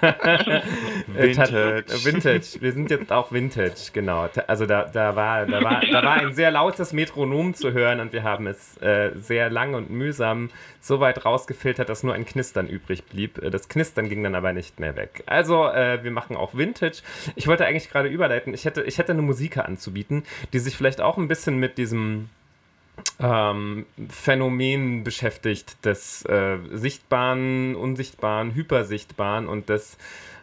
[1.06, 1.84] Vintage.
[2.04, 2.39] Vintage.
[2.60, 4.28] Wir sind jetzt auch Vintage, genau.
[4.46, 8.12] Also da, da, war, da, war, da war ein sehr lautes Metronom zu hören und
[8.12, 10.50] wir haben es äh, sehr lang und mühsam
[10.80, 13.40] so weit rausgefiltert, dass nur ein Knistern übrig blieb.
[13.50, 15.22] Das Knistern ging dann aber nicht mehr weg.
[15.26, 17.02] Also äh, wir machen auch Vintage.
[17.36, 21.00] Ich wollte eigentlich gerade überleiten, ich hätte, ich hätte eine Musiker anzubieten, die sich vielleicht
[21.00, 22.28] auch ein bisschen mit diesem
[23.20, 29.98] ähm, Phänomen beschäftigt, des äh, Sichtbaren, Unsichtbaren, Hypersichtbaren und des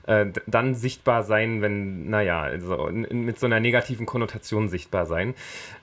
[0.08, 5.36] äh, dann sichtbar sein, wenn, naja, also mit so einer negativen Konnotation sichtbar sein.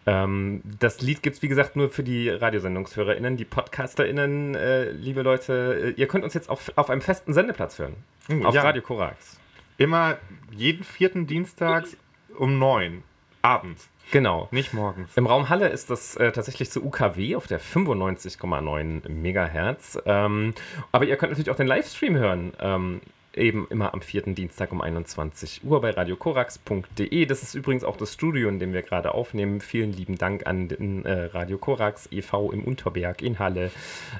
[0.07, 5.20] Ähm, das Lied gibt es, wie gesagt, nur für die Radiosendungshörerinnen, die PodcasterInnen, äh, liebe
[5.20, 5.94] Leute.
[5.96, 7.96] Äh, ihr könnt uns jetzt auf, auf einem festen Sendeplatz hören.
[8.30, 8.62] Uh, auf ja.
[8.62, 9.38] Radio Korax.
[9.76, 10.16] Immer
[10.50, 11.96] jeden vierten Dienstags
[12.38, 13.02] um neun
[13.42, 13.90] abends.
[14.10, 14.48] Genau.
[14.50, 15.16] Nicht morgens.
[15.16, 19.98] Im Raum Halle ist das äh, tatsächlich zu UKW auf der 95,9 Megahertz.
[20.06, 20.54] Ähm,
[20.92, 22.52] aber ihr könnt natürlich auch den Livestream hören.
[22.60, 23.00] Ähm,
[23.36, 27.26] eben immer am vierten Dienstag um 21 Uhr bei radiokorax.de.
[27.26, 29.60] Das ist übrigens auch das Studio, in dem wir gerade aufnehmen.
[29.60, 32.52] Vielen lieben Dank an den äh, Radio Korax e.V.
[32.52, 33.70] im Unterberg in Halle.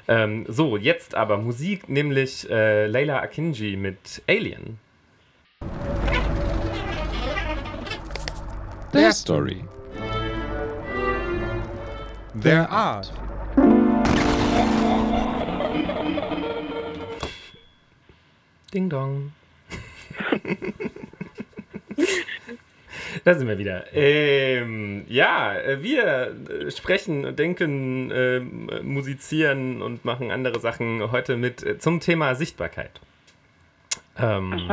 [0.07, 4.79] Ähm, so, jetzt aber Musik, nämlich äh, Leila Akinji mit Alien.
[8.91, 9.65] Their story.
[12.41, 13.11] Their art.
[18.73, 19.31] Ding dong.
[23.23, 23.85] da sind wir wieder.
[23.93, 26.35] Ähm, ja, wir
[26.75, 28.41] sprechen, denken, äh,
[28.81, 32.99] musizieren und machen andere Sachen heute mit äh, zum Thema Sichtbarkeit.
[34.17, 34.69] Ähm,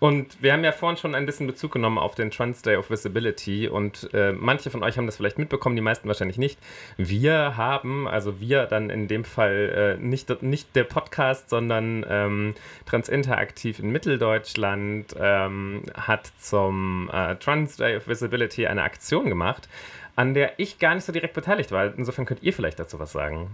[0.00, 2.90] und wir haben ja vorhin schon ein bisschen Bezug genommen auf den Trans Day of
[2.90, 6.58] Visibility und äh, manche von euch haben das vielleicht mitbekommen, die meisten wahrscheinlich nicht.
[6.96, 12.54] Wir haben, also wir dann in dem Fall äh, nicht, nicht der Podcast, sondern ähm,
[12.86, 19.68] Transinteraktiv in Mitteldeutschland ähm, hat zum äh, Trans Day of Visibility eine Aktion gemacht,
[20.16, 21.92] an der ich gar nicht so direkt beteiligt war.
[21.96, 23.50] Insofern könnt ihr vielleicht dazu was sagen.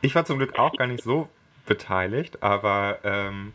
[0.00, 1.28] Ich war zum Glück auch gar nicht so
[1.68, 3.52] beteiligt, aber ähm,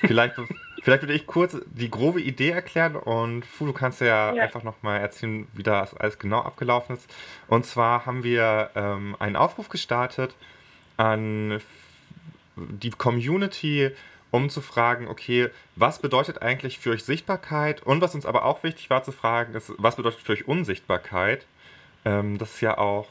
[0.00, 0.34] vielleicht,
[0.82, 4.42] vielleicht würde ich kurz die grobe Idee erklären und Fu, du kannst ja, ja.
[4.42, 7.08] einfach nochmal erzählen, wie das alles genau abgelaufen ist.
[7.48, 10.34] Und zwar haben wir ähm, einen Aufruf gestartet
[10.96, 11.60] an
[12.56, 13.90] die Community,
[14.30, 17.82] um zu fragen, okay, was bedeutet eigentlich für euch Sichtbarkeit?
[17.82, 21.46] Und was uns aber auch wichtig war zu fragen, ist, was bedeutet für euch Unsichtbarkeit?
[22.04, 23.08] Ähm, das ist ja auch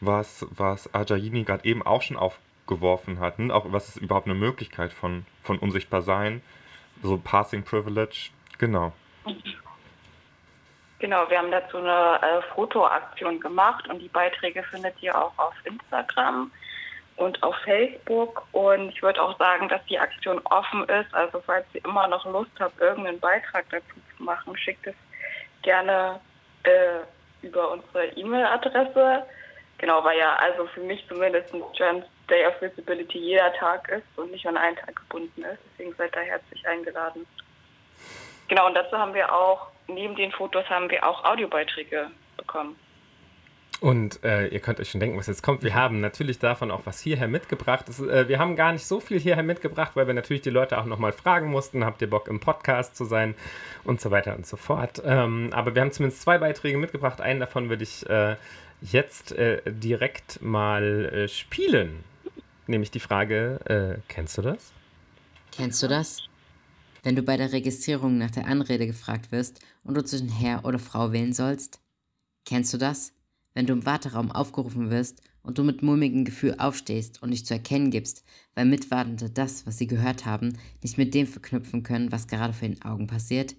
[0.00, 4.34] was, was Ajaini gerade eben auch schon auf, geworfen hatten, auch was ist überhaupt eine
[4.34, 6.42] Möglichkeit von, von unsichtbar sein,
[7.02, 8.92] so Passing Privilege, genau.
[10.98, 15.54] Genau, wir haben dazu eine äh, Fotoaktion gemacht und die Beiträge findet ihr auch auf
[15.64, 16.50] Instagram
[17.16, 18.42] und auf Facebook.
[18.52, 21.12] Und ich würde auch sagen, dass die Aktion offen ist.
[21.12, 24.94] Also falls ihr immer noch Lust habt, irgendeinen Beitrag dazu zu machen, schickt es
[25.62, 26.20] gerne
[26.62, 27.00] äh,
[27.46, 29.26] über unsere E-Mail-Adresse.
[29.78, 34.30] Genau, weil ja also für mich zumindest Trans Day of Visibility jeder Tag ist und
[34.30, 35.58] nicht an einen Tag gebunden ist.
[35.72, 37.26] Deswegen seid ihr herzlich eingeladen.
[38.48, 42.76] Genau, und dazu haben wir auch, neben den Fotos haben wir auch Audiobeiträge bekommen.
[43.80, 45.62] Und äh, ihr könnt euch schon denken, was jetzt kommt.
[45.62, 47.86] Wir haben natürlich davon auch was hierher mitgebracht.
[47.86, 50.78] Das, äh, wir haben gar nicht so viel hierher mitgebracht, weil wir natürlich die Leute
[50.78, 53.34] auch nochmal fragen mussten, habt ihr Bock im Podcast zu sein
[53.82, 55.02] und so weiter und so fort.
[55.04, 57.20] Ähm, aber wir haben zumindest zwei Beiträge mitgebracht.
[57.20, 58.36] Einen davon würde ich äh,
[58.80, 62.04] jetzt äh, direkt mal äh, spielen.
[62.66, 64.72] Nämlich die Frage, äh, kennst du das?
[65.52, 66.22] Kennst du das?
[67.02, 70.78] Wenn du bei der Registrierung nach der Anrede gefragt wirst und du zwischen Herr oder
[70.78, 71.80] Frau wählen sollst?
[72.46, 73.12] Kennst du das?
[73.52, 77.54] Wenn du im Warteraum aufgerufen wirst und du mit mulmigem Gefühl aufstehst und dich zu
[77.54, 78.24] erkennen gibst,
[78.54, 82.66] weil Mitwartende das, was sie gehört haben, nicht mit dem verknüpfen können, was gerade vor
[82.66, 83.54] ihren Augen passiert?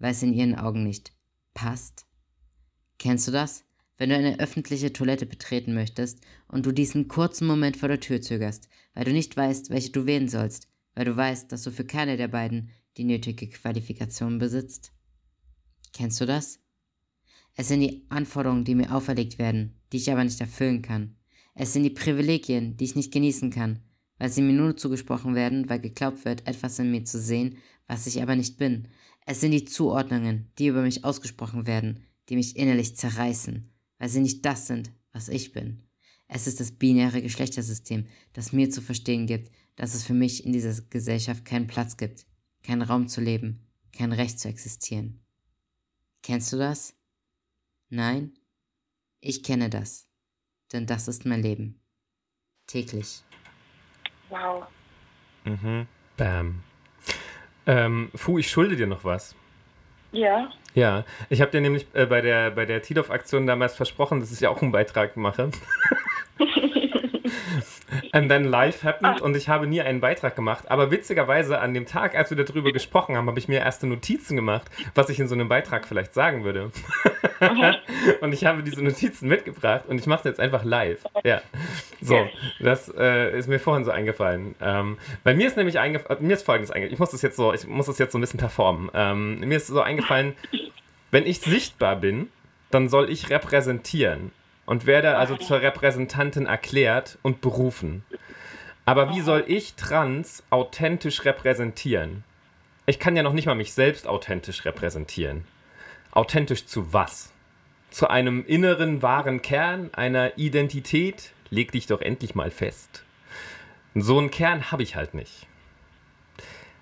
[0.00, 1.12] Weil es in ihren Augen nicht
[1.54, 2.06] passt?
[2.98, 3.64] Kennst du das?
[3.96, 8.20] Wenn du eine öffentliche Toilette betreten möchtest und du diesen kurzen Moment vor der Tür
[8.20, 11.84] zögerst, weil du nicht weißt, welche du wählen sollst, weil du weißt, dass du für
[11.84, 14.92] keine der beiden die nötige Qualifikation besitzt?
[15.92, 16.60] Kennst du das?
[17.56, 21.16] Es sind die Anforderungen, die mir auferlegt werden, die ich aber nicht erfüllen kann.
[21.54, 23.80] Es sind die Privilegien, die ich nicht genießen kann,
[24.18, 28.08] weil sie mir nur zugesprochen werden, weil geglaubt wird, etwas in mir zu sehen, was
[28.08, 28.88] ich aber nicht bin.
[29.24, 34.20] Es sind die Zuordnungen, die über mich ausgesprochen werden, die mich innerlich zerreißen, weil sie
[34.20, 35.82] nicht das sind, was ich bin.
[36.26, 40.52] Es ist das binäre Geschlechtersystem, das mir zu verstehen gibt, dass es für mich in
[40.52, 42.26] dieser Gesellschaft keinen Platz gibt,
[42.62, 45.20] keinen Raum zu leben, kein Recht zu existieren.
[46.22, 46.96] Kennst du das?
[47.90, 48.32] Nein?
[49.20, 50.08] Ich kenne das,
[50.72, 51.80] denn das ist mein Leben.
[52.66, 53.22] Täglich.
[54.30, 54.66] Wow.
[55.44, 55.86] Mhm.
[56.16, 56.62] Bam.
[57.66, 59.34] Ähm, Fu, ich schulde dir noch was.
[60.12, 60.50] Ja.
[60.74, 64.40] Ja, ich habe dir nämlich äh, bei der, bei der TIDOF-Aktion damals versprochen, dass ich
[64.40, 65.50] ja auch einen Beitrag mache.
[68.12, 70.64] And then life happened und ich habe nie einen Beitrag gemacht.
[70.68, 74.36] Aber witzigerweise an dem Tag, als wir darüber gesprochen haben, habe ich mir erste Notizen
[74.36, 76.70] gemacht, was ich in so einem Beitrag vielleicht sagen würde.
[78.20, 81.04] und ich habe diese Notizen mitgebracht und ich mache es jetzt einfach live.
[81.24, 81.40] Ja.
[82.00, 82.28] So,
[82.60, 84.54] das äh, ist mir vorhin so eingefallen.
[84.60, 86.94] Ähm, bei mir ist nämlich eingefallen, mir ist folgendes eingefallen.
[86.94, 88.90] Ich muss das jetzt so, ich muss das jetzt so ein bisschen performen.
[88.94, 90.34] Ähm, mir ist so eingefallen,
[91.14, 92.28] wenn ich sichtbar bin,
[92.72, 94.32] dann soll ich repräsentieren
[94.66, 98.04] und werde also zur Repräsentantin erklärt und berufen.
[98.84, 102.24] Aber wie soll ich trans authentisch repräsentieren?
[102.86, 105.44] Ich kann ja noch nicht mal mich selbst authentisch repräsentieren.
[106.10, 107.32] Authentisch zu was?
[107.90, 111.30] Zu einem inneren wahren Kern, einer Identität?
[111.48, 113.04] Leg dich doch endlich mal fest.
[113.94, 115.46] So einen Kern habe ich halt nicht.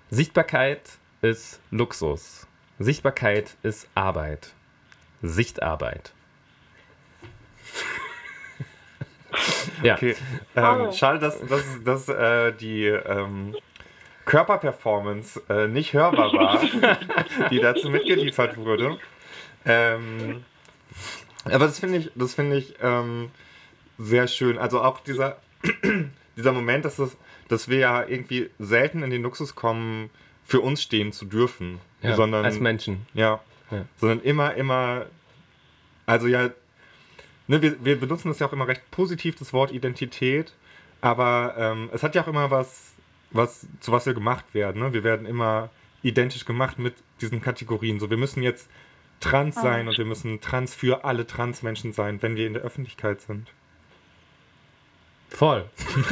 [0.09, 0.81] Sichtbarkeit
[1.21, 2.47] ist Luxus.
[2.79, 4.53] Sichtbarkeit ist Arbeit.
[5.21, 6.13] Sichtarbeit.
[9.83, 9.95] ja.
[9.95, 10.15] Okay.
[10.55, 13.55] Ähm, schade, dass, dass, dass äh, die ähm,
[14.25, 16.61] Körperperformance äh, nicht hörbar war,
[17.49, 18.97] die dazu mitgeliefert wurde.
[19.65, 20.43] Ähm,
[21.45, 23.31] aber das finde ich, das finde ich ähm,
[23.97, 24.57] sehr schön.
[24.57, 25.37] Also auch dieser,
[26.37, 30.09] dieser Moment, dass, das, dass wir ja irgendwie selten in den Luxus kommen,
[30.45, 31.79] für uns stehen zu dürfen.
[32.03, 33.07] Ja, sondern, als Menschen.
[33.13, 33.39] Ja,
[33.71, 33.85] ja.
[33.97, 35.05] Sondern immer, immer,
[36.05, 36.49] also ja,
[37.47, 40.53] ne, wir, wir benutzen das ja auch immer recht positiv, das Wort Identität,
[41.01, 42.93] aber ähm, es hat ja auch immer was,
[43.31, 44.81] was, zu was wir gemacht werden.
[44.81, 44.93] Ne?
[44.93, 45.69] Wir werden immer
[46.03, 47.99] identisch gemacht mit diesen Kategorien.
[47.99, 48.69] So, wir müssen jetzt
[49.19, 53.21] trans sein und wir müssen trans für alle Transmenschen sein, wenn wir in der Öffentlichkeit
[53.21, 53.49] sind.
[55.29, 55.65] Voll.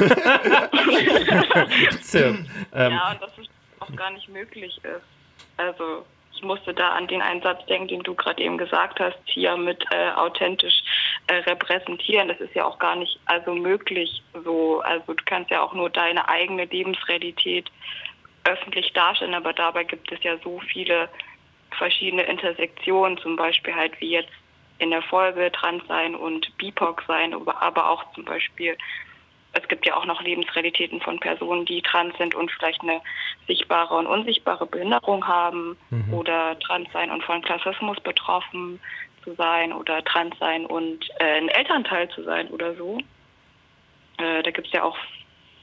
[2.14, 3.46] ähm, ja, und dass es
[3.78, 5.21] auch gar nicht möglich ist.
[5.62, 9.56] Also ich musste da an den Einsatz denken, den du gerade eben gesagt hast, hier
[9.56, 10.82] mit äh, authentisch
[11.28, 12.28] äh, repräsentieren.
[12.28, 14.80] Das ist ja auch gar nicht also möglich so.
[14.80, 17.70] Also du kannst ja auch nur deine eigene Lebensrealität
[18.44, 21.08] öffentlich darstellen, aber dabei gibt es ja so viele
[21.78, 24.32] verschiedene Intersektionen, zum Beispiel halt wie jetzt
[24.78, 28.76] in der Folge trans sein und BIPOC sein, aber auch zum Beispiel
[29.54, 33.00] es gibt ja auch noch Lebensrealitäten von Personen, die trans sind und vielleicht eine
[33.46, 36.14] sichtbare und unsichtbare Behinderung haben mhm.
[36.14, 38.80] oder trans sein und von Klassismus betroffen
[39.24, 42.98] zu sein oder trans sein und äh, ein Elternteil zu sein oder so.
[44.18, 44.96] Äh, da gibt es ja auch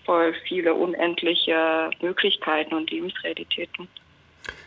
[0.06, 3.88] voll viele unendliche Möglichkeiten und Lebensrealitäten.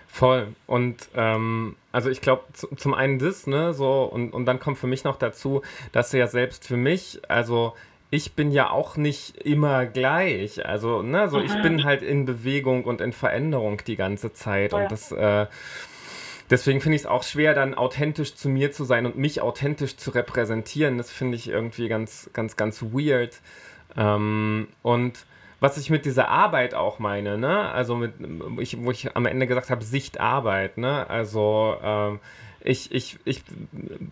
[0.06, 0.54] Voll.
[0.66, 4.86] Und ähm, also ich glaube, zum einen das, ne, so, und, und dann kommt für
[4.86, 7.72] mich noch dazu, dass ja selbst für mich, also
[8.12, 10.66] ich bin ja auch nicht immer gleich.
[10.66, 14.74] Also, ne, so ich bin halt in Bewegung und in Veränderung die ganze Zeit.
[14.74, 15.46] Und das, äh,
[16.50, 19.96] deswegen finde ich es auch schwer, dann authentisch zu mir zu sein und mich authentisch
[19.96, 20.98] zu repräsentieren.
[20.98, 23.40] Das finde ich irgendwie ganz, ganz, ganz weird.
[23.96, 25.24] Ähm, und
[25.60, 27.70] was ich mit dieser Arbeit auch meine, ne?
[27.70, 28.12] Also mit,
[28.58, 31.08] ich, wo ich am Ende gesagt habe, Sichtarbeit, ne?
[31.08, 32.20] Also ähm,
[32.64, 33.42] ich, ich, ich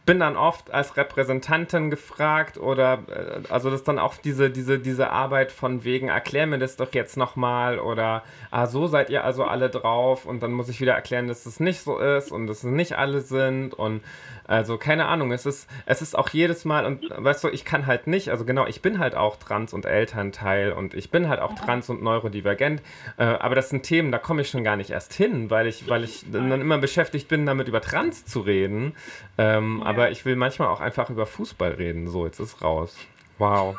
[0.06, 5.10] bin dann oft als Repräsentantin gefragt oder äh, also das dann auch diese, diese, diese
[5.10, 9.44] Arbeit von wegen, erklär mir das doch jetzt nochmal oder ah, so seid ihr also
[9.44, 12.58] alle drauf und dann muss ich wieder erklären, dass das nicht so ist und dass
[12.58, 14.02] es nicht alle sind und
[14.50, 17.86] also keine Ahnung, es ist, es ist auch jedes Mal und weißt du, ich kann
[17.86, 21.38] halt nicht, also genau, ich bin halt auch trans und Elternteil und ich bin halt
[21.40, 22.82] auch trans und neurodivergent,
[23.16, 25.88] äh, aber das sind Themen, da komme ich schon gar nicht erst hin, weil ich,
[25.88, 28.96] weil ich dann immer beschäftigt bin, damit über trans zu reden.
[29.38, 29.86] Ähm, ja.
[29.86, 32.08] Aber ich will manchmal auch einfach über Fußball reden.
[32.08, 32.96] So, jetzt ist raus.
[33.38, 33.76] Wow.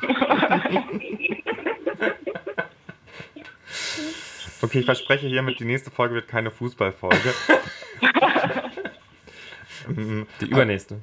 [4.62, 7.34] okay, ich verspreche hiermit, die nächste Folge wird keine Fußballfolge.
[10.40, 11.00] die übernächste.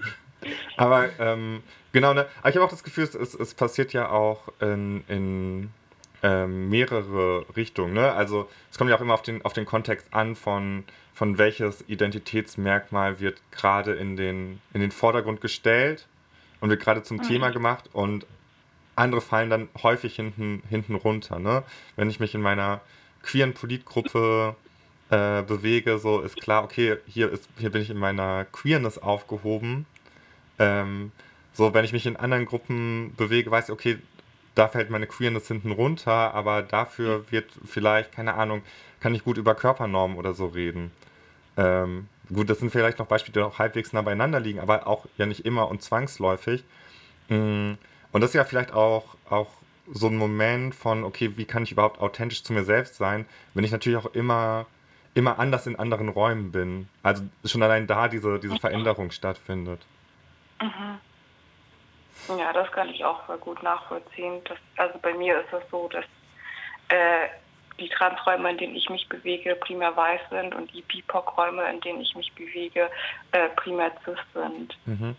[0.76, 1.62] Aber ähm,
[1.92, 2.26] genau, ne?
[2.40, 5.70] Aber ich habe auch das Gefühl, es, es passiert ja auch in, in
[6.22, 7.94] ähm, mehrere Richtungen.
[7.94, 8.12] Ne?
[8.12, 10.84] Also es kommt ja auch immer auf den, auf den Kontext an von
[11.16, 16.06] von welches Identitätsmerkmal wird gerade in den, in den Vordergrund gestellt
[16.60, 17.22] und wird gerade zum mhm.
[17.22, 17.88] Thema gemacht.
[17.94, 18.26] Und
[18.96, 21.38] andere fallen dann häufig hinten, hinten runter.
[21.38, 21.62] Ne?
[21.96, 22.82] Wenn ich mich in meiner
[23.22, 24.56] queeren Politgruppe
[25.10, 29.86] äh, bewege, so ist klar, okay, hier, ist, hier bin ich in meiner Queerness aufgehoben.
[30.58, 31.12] Ähm,
[31.52, 33.98] so, wenn ich mich in anderen Gruppen bewege, weiß ich, okay,
[34.54, 38.62] da fällt meine Queerness hinten runter, aber dafür wird vielleicht, keine Ahnung,
[39.00, 40.90] kann ich gut über Körpernormen oder so reden.
[41.56, 45.06] Ähm, gut, das sind vielleicht noch Beispiele, die auch halbwegs nah beieinander liegen, aber auch
[45.18, 46.64] ja nicht immer und zwangsläufig.
[47.28, 47.72] Mm,
[48.12, 49.50] und das ist ja vielleicht auch, auch
[49.92, 53.64] so ein Moment von, okay, wie kann ich überhaupt authentisch zu mir selbst sein, wenn
[53.64, 54.66] ich natürlich auch immer,
[55.16, 56.88] immer anders in anderen Räumen bin.
[57.02, 59.80] Also schon allein da diese, diese Veränderung stattfindet.
[60.60, 61.00] Mhm.
[62.38, 64.42] Ja, das kann ich auch voll gut nachvollziehen.
[64.44, 66.04] Das, also bei mir ist es so, dass
[66.88, 67.28] äh,
[67.78, 72.00] die Transräume, in denen ich mich bewege, primär weiß sind und die BIPOC-Räume, in denen
[72.00, 72.90] ich mich bewege,
[73.32, 74.76] äh, primär cis sind.
[74.86, 75.16] Mhm.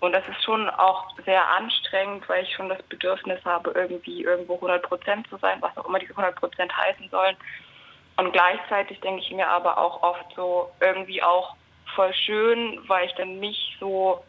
[0.00, 4.54] Und das ist schon auch sehr anstrengend, weil ich schon das Bedürfnis habe, irgendwie irgendwo
[4.54, 7.36] 100 Prozent zu sein, was auch immer diese 100 Prozent heißen sollen.
[8.16, 11.54] Und gleichzeitig denke ich mir aber auch oft so irgendwie auch
[11.94, 14.22] voll schön, weil ich dann mich so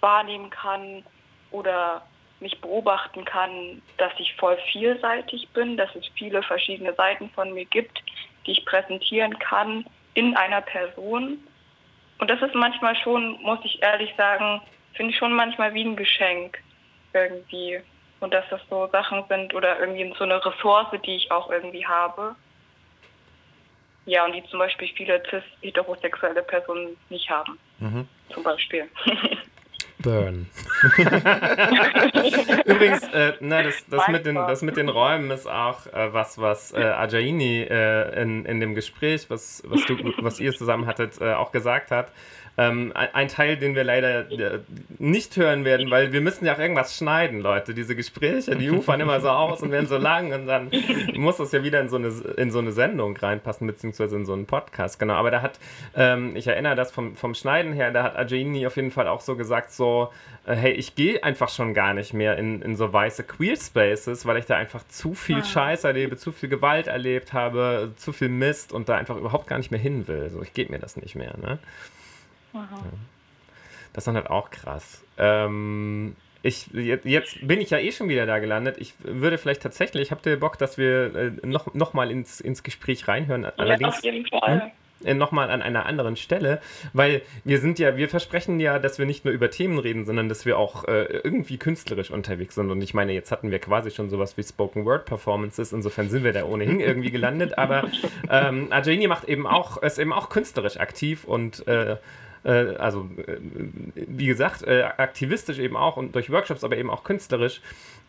[0.00, 1.04] wahrnehmen kann
[1.50, 2.02] oder
[2.40, 7.64] mich beobachten kann, dass ich voll vielseitig bin, dass es viele verschiedene Seiten von mir
[7.64, 8.02] gibt,
[8.46, 11.38] die ich präsentieren kann in einer Person.
[12.18, 14.60] Und das ist manchmal schon, muss ich ehrlich sagen,
[14.94, 16.58] finde ich schon manchmal wie ein Geschenk
[17.12, 17.80] irgendwie.
[18.20, 21.86] Und dass das so Sachen sind oder irgendwie so eine Ressource, die ich auch irgendwie
[21.86, 22.34] habe.
[24.08, 27.58] Ja, und die zum Beispiel viele cis-heterosexuelle Personen nicht haben.
[27.78, 28.08] Mhm.
[28.32, 28.88] Zum Beispiel.
[29.98, 30.46] Burn.
[32.64, 36.38] Übrigens, äh, na, das, das, mit den, das mit den Räumen ist auch äh, was,
[36.38, 41.20] was äh, Ajaini äh, in, in dem Gespräch, was, was, du, was ihr zusammen hattet,
[41.20, 42.10] äh, auch gesagt hat.
[42.60, 44.58] Ähm, ein Teil, den wir leider äh,
[44.98, 47.72] nicht hören werden, weil wir müssen ja auch irgendwas schneiden, Leute.
[47.72, 50.72] Diese Gespräche, die ufern immer so aus und werden so lang und dann
[51.14, 54.32] muss das ja wieder in so eine, in so eine Sendung reinpassen, beziehungsweise in so
[54.32, 54.98] einen Podcast.
[54.98, 55.60] Genau, aber da hat,
[55.94, 59.20] ähm, ich erinnere das vom, vom Schneiden her, da hat Ajini auf jeden Fall auch
[59.20, 60.10] so gesagt, so,
[60.44, 64.26] äh, hey, ich gehe einfach schon gar nicht mehr in, in so weiße Queer Spaces,
[64.26, 65.44] weil ich da einfach zu viel ah.
[65.44, 69.58] Scheiß erlebe, zu viel Gewalt erlebt habe, zu viel Mist und da einfach überhaupt gar
[69.58, 70.28] nicht mehr hin will.
[70.30, 71.60] So, ich gebe mir das nicht mehr, ne?
[73.92, 75.02] Das ist dann halt auch krass.
[75.16, 78.76] Ähm, ich, jetzt bin ich ja eh schon wieder da gelandet.
[78.78, 82.62] Ich würde vielleicht tatsächlich, habt ihr Bock, dass wir äh, noch, noch mal ins, ins
[82.62, 83.44] Gespräch reinhören?
[83.44, 84.62] Allerdings, ja, auf jeden Fall.
[84.62, 84.70] Hm?
[85.04, 86.60] Äh, nochmal an einer anderen Stelle,
[86.92, 90.28] weil wir sind ja, wir versprechen ja, dass wir nicht nur über Themen reden, sondern
[90.28, 92.70] dass wir auch äh, irgendwie künstlerisch unterwegs sind.
[92.70, 96.24] Und ich meine, jetzt hatten wir quasi schon sowas wie Spoken Word Performances, insofern sind
[96.24, 97.88] wir da ohnehin irgendwie gelandet, aber
[98.28, 101.96] ähm, Ajani macht eben auch, ist eben auch künstlerisch aktiv und äh,
[102.44, 103.38] also äh,
[103.94, 107.60] wie gesagt, äh, aktivistisch eben auch und durch Workshops, aber eben auch künstlerisch.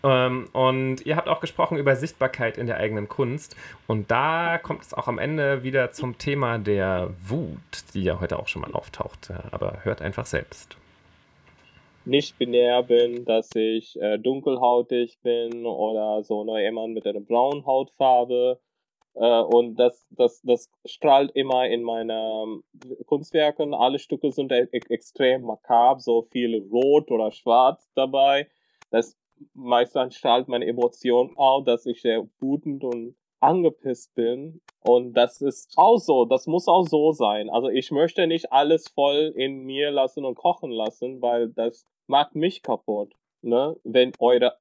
[0.03, 3.55] Ähm, und ihr habt auch gesprochen über Sichtbarkeit in der eigenen Kunst.
[3.87, 8.39] Und da kommt es auch am Ende wieder zum Thema der Wut, die ja heute
[8.39, 9.31] auch schon mal auftaucht.
[9.51, 10.77] Aber hört einfach selbst
[12.05, 17.65] nicht binär bin, dass ich äh, dunkelhautig bin oder so nur jemand mit einer braunen
[17.65, 18.68] Hautfarbe äh,
[19.13, 22.63] und das, das, das strahlt immer in meinen
[23.05, 23.73] Kunstwerken.
[23.73, 28.47] Alle Stücke sind e extrem makab, so viel rot oder schwarz dabei.
[28.91, 29.17] Das
[29.53, 34.61] meistens strahlt meine Emotion aus, dass ich sehr wütend und angepisst bin.
[34.81, 37.49] Und das ist auch so, das muss auch so sein.
[37.49, 42.35] Also ich möchte nicht alles voll in mir lassen und kochen lassen, weil das macht
[42.35, 43.13] mich kaputt.
[43.41, 43.75] Ne?
[43.83, 44.57] Wenn eure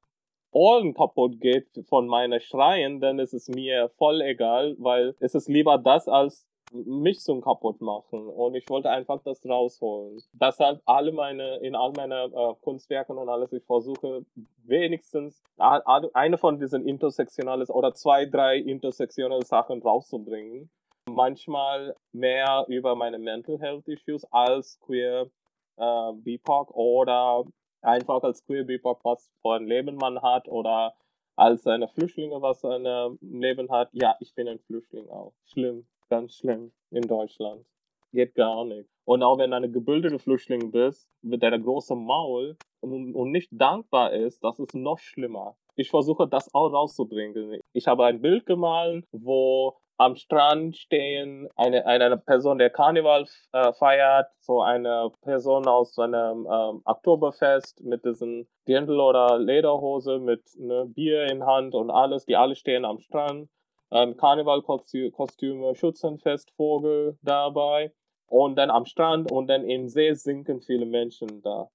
[0.50, 5.48] Ohren kaputt geht von meiner Schreien, dann ist es mir voll egal, weil es ist
[5.48, 10.22] lieber das als mich zum kaputt machen und ich wollte einfach das rausholen.
[10.32, 14.24] Deshalb alle meine, in all meinen äh, Kunstwerken und alles, ich versuche
[14.64, 20.70] wenigstens eine von diesen intersektionalen oder zwei, drei intersektionale Sachen rauszubringen.
[21.08, 25.30] Manchmal mehr über meine Mental Health Issues als queer
[25.76, 27.44] äh, BIPOC oder
[27.82, 30.94] einfach als Queer BIPOC, was für ein Leben man hat oder
[31.36, 33.90] als eine Flüchtlinge, was ein Leben hat.
[33.92, 35.32] Ja, ich bin ein Flüchtling auch.
[35.44, 37.64] Schlimm, ganz schlimm in Deutschland.
[38.12, 38.88] Geht gar nicht.
[39.04, 44.12] Und auch wenn du eine gebildete Flüchtling bist, mit deiner großen Maul und nicht dankbar
[44.12, 45.56] ist, das ist noch schlimmer.
[45.76, 47.60] Ich versuche das auch rauszubringen.
[47.72, 53.72] Ich habe ein Bild gemalt, wo am Strand stehen, eine, eine Person, der Karneval äh,
[53.72, 60.86] feiert, so eine Person aus einem ähm, Oktoberfest mit diesen Dirndl oder Lederhose mit ne,
[60.86, 63.50] Bier in Hand und alles, die alle stehen am Strand.
[63.90, 67.92] Ähm, Karnevalkostüme, Schützenfestvogel dabei
[68.28, 71.70] und dann am Strand und dann im See sinken viele Menschen da.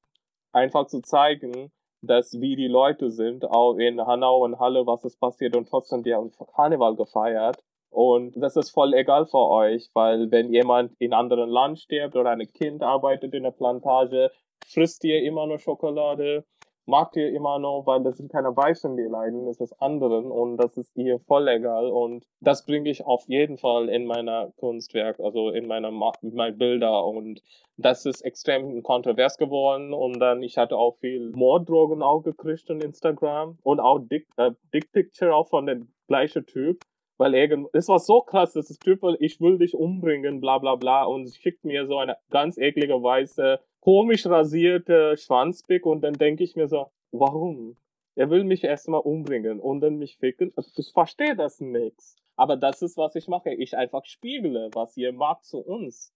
[0.54, 5.20] Einfach zu zeigen, dass wie die Leute sind, auch in Hanau und Halle, was ist
[5.20, 7.62] passiert und trotzdem die haben Karneval gefeiert.
[7.94, 12.16] Und das ist voll egal für euch, weil wenn jemand in einem anderen Land stirbt
[12.16, 14.32] oder ein Kind arbeitet in der Plantage,
[14.66, 16.44] frisst ihr immer nur Schokolade
[16.86, 20.58] mag ihr immer noch, weil das sind keine Weißen, die leiden, das ist anderen und
[20.58, 21.88] das ist ihr voll egal.
[21.88, 27.06] Und das bringe ich auf jeden Fall in meiner Kunstwerk, also in meiner meine Bilder.
[27.06, 27.42] Und
[27.78, 29.94] das ist extrem kontrovers geworden.
[29.94, 34.52] Und dann ich hatte auch viel Morddrogen auch gekriegt in Instagram und auch Dick, äh,
[34.74, 36.84] Dick Picture auch von dem gleichen Typ
[37.18, 40.76] weil irgend, es war so krass, dass das Typ, ich will dich umbringen, bla bla
[40.76, 46.46] bla, und schickt mir so eine ganz eklige weiße komisch rasierte Schwanzpick und dann denke
[46.46, 47.76] ich mir so, warum?
[48.16, 50.54] Er will mich erstmal umbringen und dann mich ficken.
[50.56, 52.16] Also ich verstehe das nix.
[52.38, 53.54] Aber das ist, was ich mache.
[53.54, 56.14] Ich einfach spiegle, was ihr mag zu uns.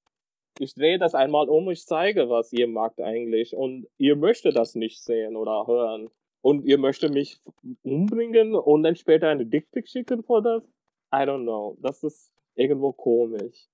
[0.59, 3.53] Ich drehe das einmal um, ich zeige, was ihr mag eigentlich.
[3.53, 6.09] Und ihr möchtet das nicht sehen oder hören.
[6.41, 7.41] Und ihr möchtet mich
[7.83, 10.63] umbringen und dann später eine Dickpick schicken vor das?
[11.13, 11.77] I don't know.
[11.81, 13.67] Das ist irgendwo komisch,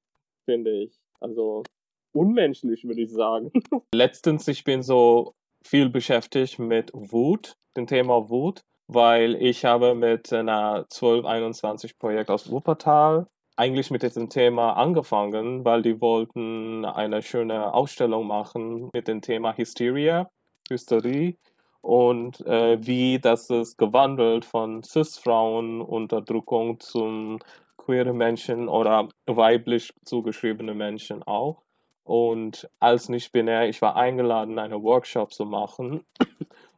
[0.46, 1.00] finde ich.
[1.20, 1.64] Also,
[2.12, 3.52] unmenschlich, würde ich sagen.
[3.94, 10.32] Letztens, ich bin so viel beschäftigt mit Wut, dem Thema Wut, weil ich habe mit
[10.34, 17.74] einer 1221 Projekt aus Wuppertal eigentlich mit diesem Thema angefangen, weil die wollten eine schöne
[17.74, 20.30] Ausstellung machen mit dem Thema Hysteria,
[20.70, 21.38] Hysterie
[21.84, 27.40] und äh, wie das ist gewandelt von Cis-Frauen Unterdrückung zum
[27.76, 31.62] queere Menschen oder weiblich zugeschriebene Menschen auch.
[32.06, 36.06] Und als nicht-binär, ich war eingeladen, einen Workshop zu machen.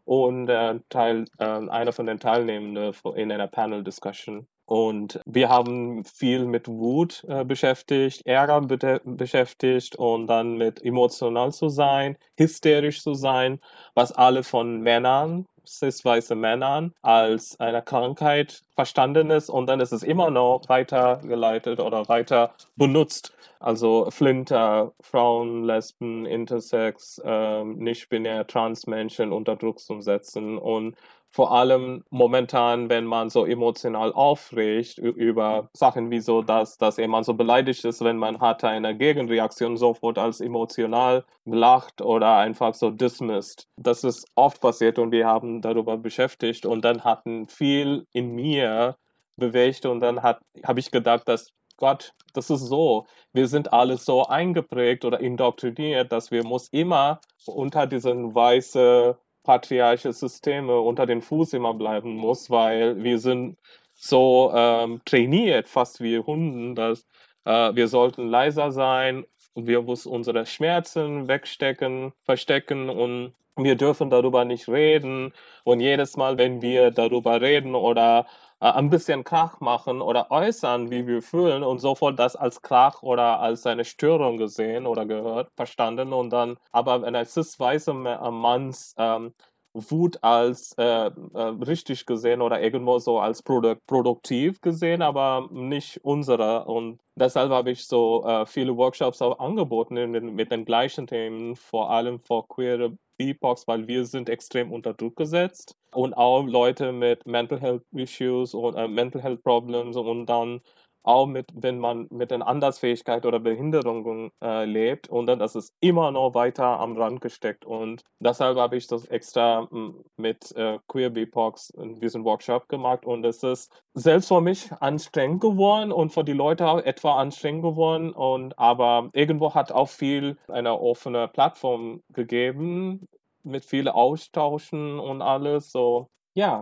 [0.05, 4.47] Und äh, Teil, äh, einer von den Teilnehmenden in einer Panel-Discussion.
[4.65, 11.51] Und wir haben viel mit Wut äh, beschäftigt, Ärger be beschäftigt und dann mit emotional
[11.51, 13.59] zu sein, hysterisch zu sein,
[13.93, 20.03] was alle von Männern cis-weiße Männern als eine Krankheit verstanden ist und dann ist es
[20.03, 23.33] immer noch weitergeleitet oder weiter benutzt.
[23.59, 30.95] Also Flinter, Frauen, Lesben, Intersex, ähm, nicht-binär, Trans-Menschen unter Druck zu setzen und
[31.35, 37.25] vor allem momentan, wenn man so emotional aufregt über Sachen wie so, dass, dass jemand
[37.25, 42.89] so beleidigt ist, wenn man hat eine Gegenreaktion sofort als emotional lacht oder einfach so
[42.89, 43.67] dismissed.
[43.75, 48.95] Das ist oft passiert und wir haben darüber beschäftigt und dann hatten viel in mir
[49.35, 50.39] bewegt und dann habe
[50.77, 53.07] ich gedacht, dass Gott, das ist so.
[53.33, 59.15] Wir sind alle so eingeprägt oder indoktriniert, dass wir muss immer unter diesen weißen
[59.45, 63.57] patriarchische Systeme unter den Fuß immer bleiben muss, weil wir sind
[63.93, 67.07] so ähm, trainiert, fast wie Hunden, dass
[67.45, 69.25] äh, wir sollten leiser sein,
[69.55, 75.33] wir müssen unsere Schmerzen wegstecken, verstecken und wir dürfen darüber nicht reden.
[75.63, 78.25] Und jedes Mal, wenn wir darüber reden oder
[78.59, 83.03] äh, ein bisschen Krach machen oder äußern, wie wir fühlen und sofort das als Krach
[83.03, 88.31] oder als eine Störung gesehen oder gehört, verstanden und dann aber wenn ein cis-weißer äh,
[88.31, 89.33] Manns ähm,
[89.75, 95.99] Wut als äh, äh, richtig gesehen oder irgendwo so als produ produktiv gesehen, aber nicht
[96.03, 96.65] unsere.
[96.65, 101.55] Und deshalb habe ich so äh, viele Workshops auch angeboten den, mit den gleichen Themen,
[101.55, 106.91] vor allem für queere BIPOX, weil wir sind extrem unter Druck gesetzt und auch Leute
[106.91, 110.61] mit Mental Health Issues und äh, Mental Health Problems und dann
[111.05, 115.73] auch mit, wenn man mit einer Andersfähigkeit oder Behinderung äh, lebt und dann das ist
[115.79, 120.79] immer noch weiter am Rand gesteckt und deshalb habe ich das extra hm, mit äh,
[120.87, 126.11] Queer BIPOX in diesem Workshop gemacht und es ist selbst für mich anstrengend geworden und
[126.11, 131.27] für die Leute auch etwa anstrengend geworden und aber irgendwo hat auch viel eine offene
[131.27, 133.07] Plattform gegeben
[133.43, 136.61] mit viel Austauschen und alles so ja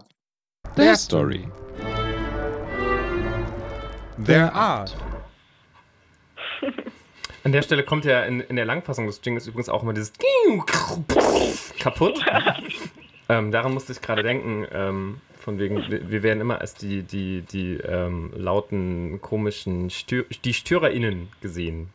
[0.75, 1.45] Their story.
[4.23, 4.95] Their art.
[7.43, 10.13] An der Stelle kommt ja in, in der Langfassung des Jingles übrigens auch immer dieses
[11.79, 12.23] kaputt.
[13.29, 17.41] ähm, daran musste ich gerade denken, ähm, von wegen, wir, werden immer als die, die,
[17.41, 21.89] die ähm, lauten, komischen, Stör die StörerInnen gesehen.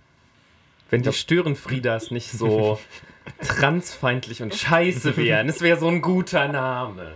[0.91, 2.79] Wenn die Störenfriedas nicht so
[3.41, 7.12] transfeindlich und scheiße wären, das wäre so ein guter Name.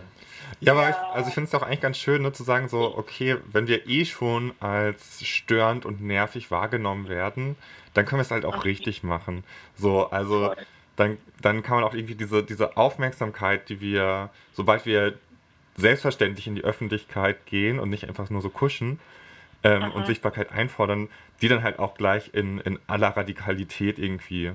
[0.64, 2.96] Ja, aber ich, also ich finde es auch eigentlich ganz schön, nur zu sagen, so,
[2.96, 7.56] okay, wenn wir eh schon als störend und nervig wahrgenommen werden,
[7.94, 8.68] dann können wir es halt auch okay.
[8.68, 9.42] richtig machen.
[9.76, 10.54] So, also
[10.94, 15.14] dann, dann kann man auch irgendwie diese, diese Aufmerksamkeit, die wir, sobald wir
[15.76, 19.00] selbstverständlich in die Öffentlichkeit gehen und nicht einfach nur so kuschen
[19.64, 21.08] ähm, und Sichtbarkeit einfordern,
[21.40, 24.52] die dann halt auch gleich in, in aller Radikalität irgendwie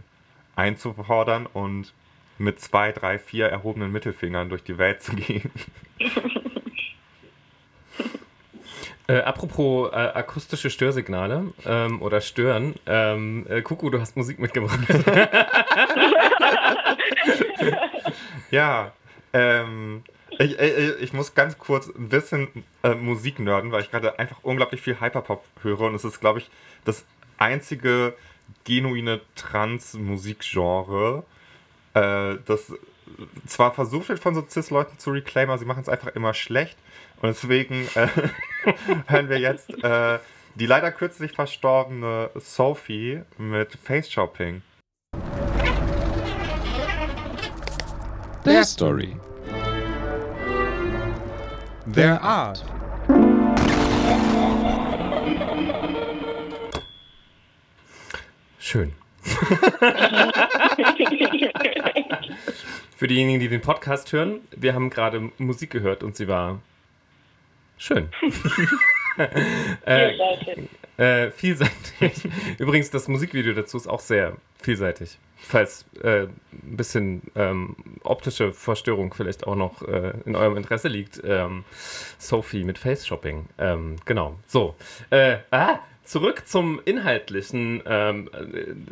[0.56, 1.92] einzufordern und
[2.40, 5.52] mit zwei, drei, vier erhobenen Mittelfingern durch die Welt zu gehen.
[9.10, 12.76] Äh, apropos äh, akustische Störsignale ähm, oder Stören.
[12.86, 14.80] Ähm, äh, Kuku, du hast Musik mitgebracht.
[18.52, 18.92] ja,
[19.32, 22.50] ähm, ich, ich, ich, muss ganz kurz ein bisschen
[22.84, 26.40] äh, Musik nörden, weil ich gerade einfach unglaublich viel Hyperpop höre und es ist, glaube
[26.40, 26.50] ich,
[26.84, 27.06] das
[27.38, 28.14] einzige
[28.66, 31.24] genuine Trans-Musikgenre,
[31.98, 32.74] äh, das
[33.46, 36.78] zwar versucht wird von so Cis-Leuten zu reclaimen, aber sie machen es einfach immer schlecht.
[37.22, 38.08] Und deswegen äh,
[39.08, 40.20] hören wir jetzt äh,
[40.56, 44.62] die leider kürzlich verstorbene Sophie mit Face Shopping.
[48.44, 49.18] Their story.
[51.94, 52.64] Their art.
[58.60, 58.94] Schön.
[62.96, 66.60] Für diejenigen, die den Podcast hören, wir haben gerade Musik gehört und sie war
[67.78, 68.10] schön.
[69.86, 70.14] äh,
[70.98, 71.74] äh, vielseitig.
[72.58, 75.20] Übrigens, das Musikvideo dazu ist auch sehr vielseitig.
[75.36, 81.22] Falls äh, ein bisschen ähm, optische Verstörung vielleicht auch noch äh, in eurem Interesse liegt.
[81.24, 81.64] Ähm,
[82.18, 83.46] Sophie mit Face Shopping.
[83.60, 84.40] Ähm, genau.
[84.48, 84.76] So.
[85.12, 87.84] Äh, ah, zurück zum Inhaltlichen.
[87.86, 88.30] Ähm,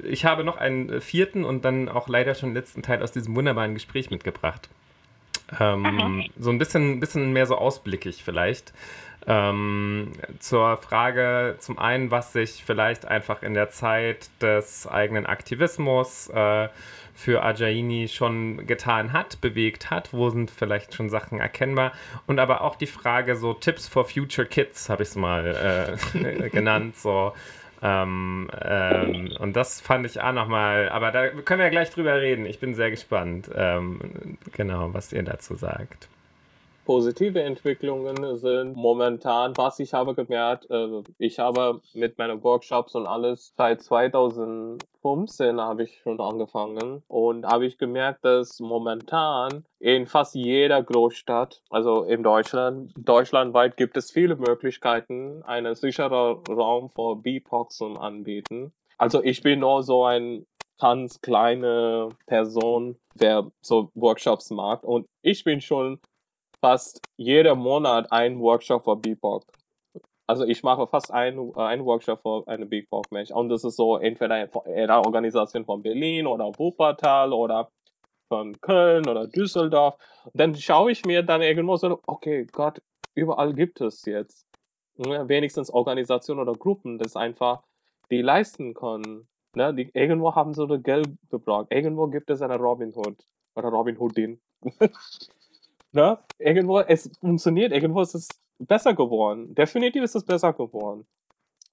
[0.04, 3.74] ich habe noch einen vierten und dann auch leider schon letzten Teil aus diesem wunderbaren
[3.74, 4.70] Gespräch mitgebracht.
[5.60, 8.74] Ähm, so ein bisschen, bisschen mehr so ausblickig vielleicht.
[9.28, 16.30] Ähm, zur Frage zum einen, was sich vielleicht einfach in der Zeit des eigenen Aktivismus
[16.30, 16.68] äh,
[17.16, 21.94] für Ajaini schon getan hat, bewegt hat, wo sind vielleicht schon Sachen erkennbar.
[22.28, 26.50] Und aber auch die Frage so Tipps for Future Kids habe ich es mal äh,
[26.52, 27.34] genannt, so.
[27.82, 32.20] Ähm, ähm, und das fand ich auch nochmal, aber da können wir ja gleich drüber
[32.22, 32.46] reden.
[32.46, 36.10] Ich bin sehr gespannt, ähm, genau, was ihr dazu sagt
[36.86, 38.76] positive Entwicklungen sind.
[38.76, 45.60] Momentan, was ich habe gemerkt, äh, ich habe mit meinen Workshops und alles seit 2015
[45.60, 47.04] habe ich schon angefangen.
[47.08, 53.98] Und habe ich gemerkt, dass momentan in fast jeder Großstadt, also in Deutschland, deutschlandweit gibt
[53.98, 58.72] es viele Möglichkeiten, einen sicheren Raum für BIPOC zu anbieten.
[58.98, 60.46] Also ich bin nur so ein
[60.80, 66.00] ganz kleine Person, wer so Workshops mag und ich bin schon
[66.66, 69.44] fast jeden Monat einen Workshop für BIPOC.
[70.26, 73.30] Also ich mache fast einen, äh, einen Workshop für eine BIPOC Mensch.
[73.30, 77.70] Und das ist so entweder in einer Organisation von Berlin oder Wuppertal oder
[78.30, 79.96] von Köln oder Düsseldorf.
[80.34, 82.82] Dann schaue ich mir dann irgendwo so, okay, Gott,
[83.14, 84.48] überall gibt es jetzt
[84.98, 87.62] ja, wenigstens Organisationen oder Gruppen, das einfach
[88.10, 89.28] die leisten können.
[89.54, 89.72] Ne?
[89.76, 91.68] Die, irgendwo haben sie das Geld gebraucht.
[91.70, 94.42] Irgendwo gibt es eine Robin Hood oder Robin Hoodin.
[95.96, 96.20] ne?
[96.38, 98.28] Irgendwo, es funktioniert, irgendwo ist es
[98.60, 99.56] besser geworden.
[99.56, 101.06] Definitiv ist es besser geworden.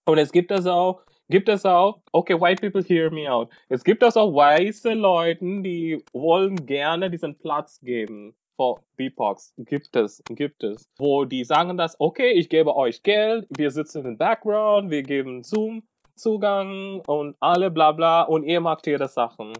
[0.04, 3.50] Und es gibt das auch, gibt es auch, okay, white people hear me out.
[3.68, 9.54] Es gibt das auch weiße Leute, die wollen gerne diesen Platz geben für BIPOX.
[9.58, 10.88] Gibt es, gibt es.
[10.98, 15.42] Wo die sagen das, okay, ich gebe euch Geld, wir sitzen im Background, wir geben
[15.42, 15.82] Zoom
[16.14, 19.52] Zugang und alle bla bla und ihr macht ihre Sachen.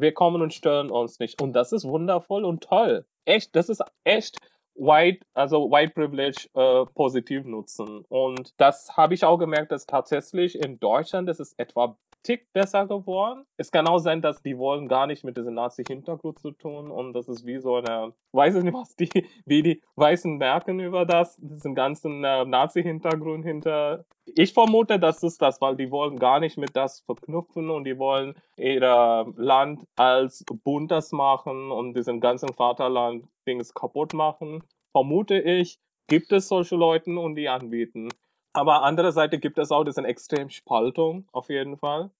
[0.00, 1.40] Wir kommen und stören uns nicht.
[1.42, 4.38] Und das ist wundervoll und toll echt, das ist echt
[4.74, 8.04] White, also White Privilege äh, positiv nutzen.
[8.08, 11.96] Und das habe ich auch gemerkt, dass tatsächlich in Deutschland das ist etwa
[12.26, 13.44] Tick besser geworden.
[13.56, 17.12] Es kann auch sein, dass die wollen gar nicht mit diesem Nazi-Hintergrund zu tun und
[17.12, 19.08] das ist wie so eine, weiß ich nicht, was die,
[19.46, 24.04] wie die Weißen merken über das, diesen ganzen äh, Nazi-Hintergrund hinter.
[24.24, 27.96] Ich vermute, dass es das, weil die wollen gar nicht mit das verknüpfen und die
[27.96, 34.64] wollen ihr Land als buntes machen und diesen ganzen Vaterland-Dings kaputt machen.
[34.90, 38.08] Vermute ich, gibt es solche Leute und die anbieten.
[38.56, 42.10] Aber andererseits gibt es auch diese extrem Spaltung, auf jeden Fall.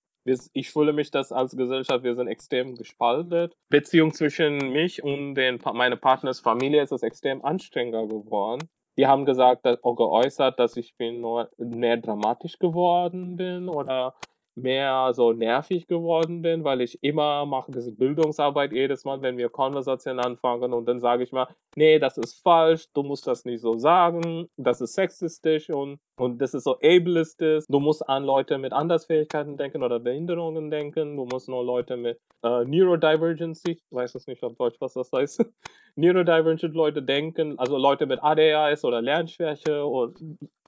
[0.52, 3.56] Ich fühle mich das als Gesellschaft, wir sind extrem gespaltet.
[3.70, 8.68] Beziehung zwischen mich und den, meine Partners Familie ist es extrem anstrengender geworden.
[8.98, 14.14] Die haben gesagt, dass, auch geäußert, dass ich bin nur mehr dramatisch geworden bin oder
[14.56, 19.50] mehr so nervig geworden bin, weil ich immer mache diese Bildungsarbeit jedes Mal, wenn wir
[19.50, 21.46] Konversationen anfangen und dann sage ich mal,
[21.76, 26.38] nee, das ist falsch, du musst das nicht so sagen, das ist sexistisch und, und
[26.40, 31.26] das ist so ableistisch, du musst an Leute mit Andersfähigkeiten denken oder Behinderungen denken, du
[31.26, 35.44] musst nur Leute mit äh, Neurodivergency, ich weiß es nicht auf Deutsch, was das heißt,
[35.96, 40.14] Neurodivergent Leute denken, also Leute mit ADHS oder Lernschwäche oder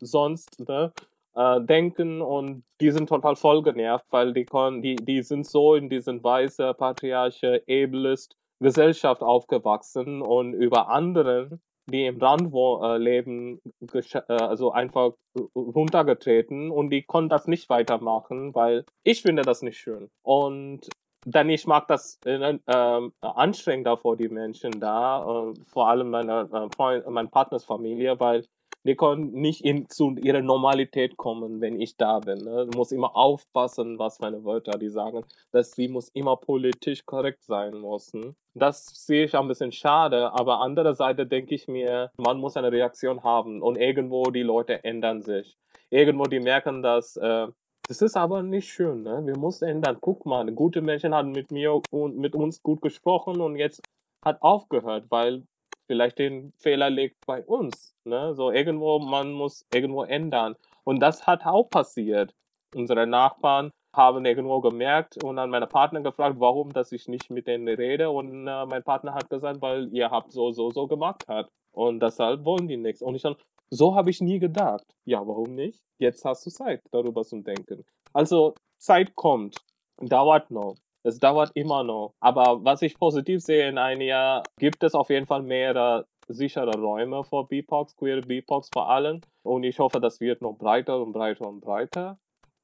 [0.01, 0.93] sonst, ne?
[1.39, 4.45] Äh, denken und die sind total voll genervt, weil die,
[4.83, 12.07] die, die sind so in diesen weißen, patriarche, ableist Gesellschaft aufgewachsen und über anderen, die
[12.07, 13.61] im Rand äh, leben,
[13.93, 15.13] äh, also einfach
[15.55, 20.11] runtergetreten und die konnten das nicht weitermachen, weil ich finde das nicht schön.
[20.23, 20.89] Und
[21.25, 26.49] dann ich mag das äh, äh, anstrengender vor die Menschen da, äh, vor allem meine
[26.53, 28.45] äh, Freund, mein Partners Familie, weil
[28.85, 32.39] die können nicht in, zu ihrer Normalität kommen, wenn ich da bin.
[32.39, 32.67] Ne?
[32.71, 37.45] Du musst immer aufpassen, was meine Wörter die sagen, dass sie muss immer politisch korrekt
[37.45, 38.37] sein müssen.
[38.55, 43.23] Das sehe ich ein bisschen schade, aber andererseits denke ich mir, man muss eine Reaktion
[43.23, 45.57] haben und irgendwo die Leute ändern sich.
[45.91, 47.47] Irgendwo die merken, dass äh,
[47.89, 49.23] das ist aber nicht schön, ne?
[49.25, 49.97] Wir müssen ändern.
[49.99, 53.81] Guck mal, gute Menschen haben mit mir und mit uns gut gesprochen und jetzt
[54.23, 55.45] hat aufgehört, weil
[55.89, 57.97] vielleicht den Fehler liegt bei uns.
[58.05, 58.35] Ne?
[58.35, 60.55] So irgendwo, man muss irgendwo ändern.
[60.85, 62.35] Und das hat auch passiert.
[62.75, 67.47] Unsere Nachbarn haben irgendwo gemerkt und dann meine Partner gefragt, warum, dass ich nicht mit
[67.47, 68.11] denen rede.
[68.11, 71.49] Und äh, mein Partner hat gesagt, weil ihr habt so, so, so gemacht hat.
[71.73, 73.03] Und deshalb wollen die nichts.
[73.03, 73.37] Und ich dann,
[73.71, 74.85] so habe ich nie gedacht.
[75.05, 75.81] Ja, warum nicht?
[75.99, 77.85] Jetzt hast du Zeit, darüber zu denken.
[78.13, 79.57] Also, Zeit kommt.
[80.01, 80.77] Dauert noch.
[81.03, 82.15] Es dauert immer noch.
[82.21, 86.79] Aber was ich positiv sehe in einem Jahr, gibt es auf jeden Fall mehrere sichere
[86.79, 89.21] Räume für BIPOX, queer BIPOX vor allem.
[89.43, 92.19] Und ich hoffe, das wird noch breiter und breiter und breiter.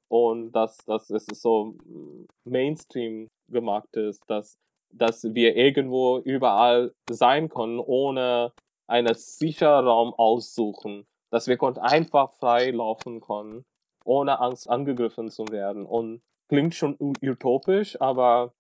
[0.09, 1.75] Und dass, dass es so
[2.45, 4.59] Mainstream gemacht ist, dass,
[4.91, 8.53] dass wir irgendwo überall sein können, ohne
[8.87, 11.07] einen sicheren Raum aussuchen.
[11.31, 13.65] Dass wir einfach frei laufen können,
[14.05, 15.87] ohne Angst angegriffen zu werden.
[15.87, 18.53] Und klingt schon utopisch, aber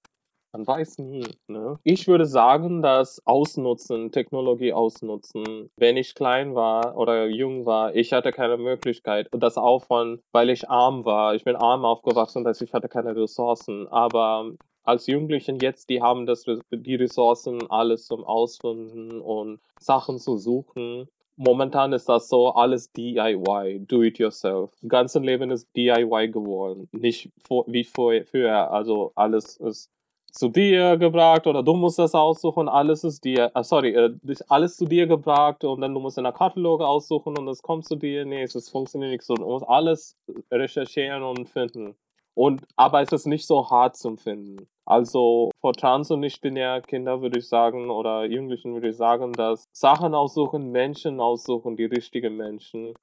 [0.54, 1.26] man weiß nie.
[1.48, 1.80] Ne?
[1.82, 8.12] Ich würde sagen, dass Ausnutzen, Technologie ausnutzen, wenn ich klein war oder jung war, ich
[8.12, 9.26] hatte keine Möglichkeit.
[9.32, 11.34] Und das auch von, weil ich arm war.
[11.34, 13.88] Ich bin arm aufgewachsen, dass ich hatte keine Ressourcen.
[13.88, 14.52] Aber
[14.84, 21.08] als Jugendlichen jetzt, die haben das, die Ressourcen, alles zum Ausfinden und Sachen zu suchen.
[21.36, 24.70] Momentan ist das so alles DIY, do it yourself.
[24.86, 28.70] Ganze Leben ist DIY geworden, nicht vor, wie früher.
[28.70, 29.90] Also alles ist
[30.34, 34.10] zu dir gebracht oder du musst das aussuchen, alles ist dir, ah, sorry, äh,
[34.48, 37.84] alles zu dir gebracht und dann du musst in der Katalog aussuchen und das kommt
[37.86, 38.24] zu dir.
[38.24, 39.34] Nee, es funktioniert nicht so.
[39.34, 40.16] Du musst alles
[40.50, 41.96] recherchieren und finden.
[42.36, 44.66] Und, aber es ist nicht so hart zum Finden.
[44.86, 49.64] Also vor trans- und nicht-binäre Kinder würde ich sagen, oder Jugendlichen würde ich sagen, dass
[49.72, 52.94] Sachen aussuchen, Menschen aussuchen, die richtigen Menschen.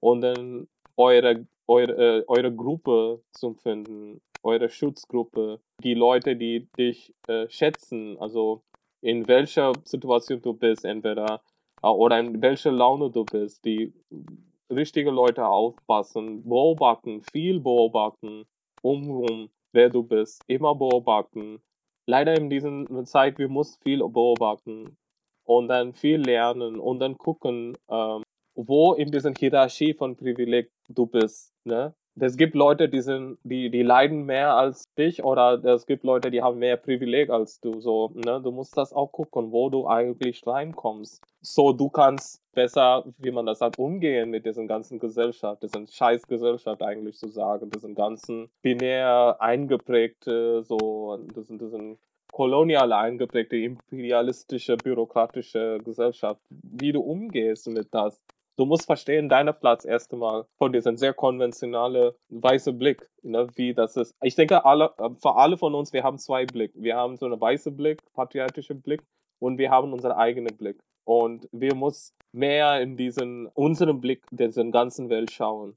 [0.00, 0.66] Und dann
[0.96, 8.18] eure, eure, äh, eure Gruppe zu finden, eure Schutzgruppe, die Leute, die dich äh, schätzen,
[8.18, 8.60] also
[9.02, 11.40] in welcher Situation du bist, entweder
[11.82, 13.94] äh, oder in welcher Laune du bist, die
[14.70, 18.44] richtige Leute aufpassen, beobachten, viel beobachten
[18.84, 21.60] umrum, wer du bist, immer beobachten.
[22.06, 24.96] Leider in dieser Zeit, wir müssen viel beobachten
[25.44, 28.22] und dann viel lernen und dann gucken, ähm,
[28.54, 31.52] wo in dieser Hierarchie von Privileg du bist.
[31.64, 31.94] Ne?
[32.20, 36.30] es gibt Leute, die sind, die, die leiden mehr als dich oder es gibt Leute,
[36.30, 37.80] die haben mehr Privileg als du.
[37.80, 38.40] So, ne?
[38.40, 41.20] Du musst das auch gucken, wo du eigentlich reinkommst.
[41.40, 46.26] So, du kannst besser, wie man das sagt, umgehen mit diesen ganzen Gesellschaft, diesen scheiß
[46.26, 51.98] Gesellschaft eigentlich zu sagen, diesen ganzen binär eingeprägte, so, diesen, diesen
[52.32, 58.20] kolonial eingeprägte, imperialistische, bürokratische Gesellschaft, wie du umgehst mit das.
[58.56, 63.74] Du musst verstehen, deiner Platz erst einmal von diesem sehr konventionellen weißen Blick, ne, wie
[63.74, 64.14] das ist.
[64.22, 66.70] Ich denke, alle, äh, für alle von uns, wir haben zwei Blick.
[66.74, 69.02] Wir haben so einen weißen Blick, patriotischer Blick
[69.40, 70.78] und wir haben unseren eigenen Blick.
[71.04, 75.74] Und wir müssen mehr in diesen, unseren Blick der ganzen Welt schauen.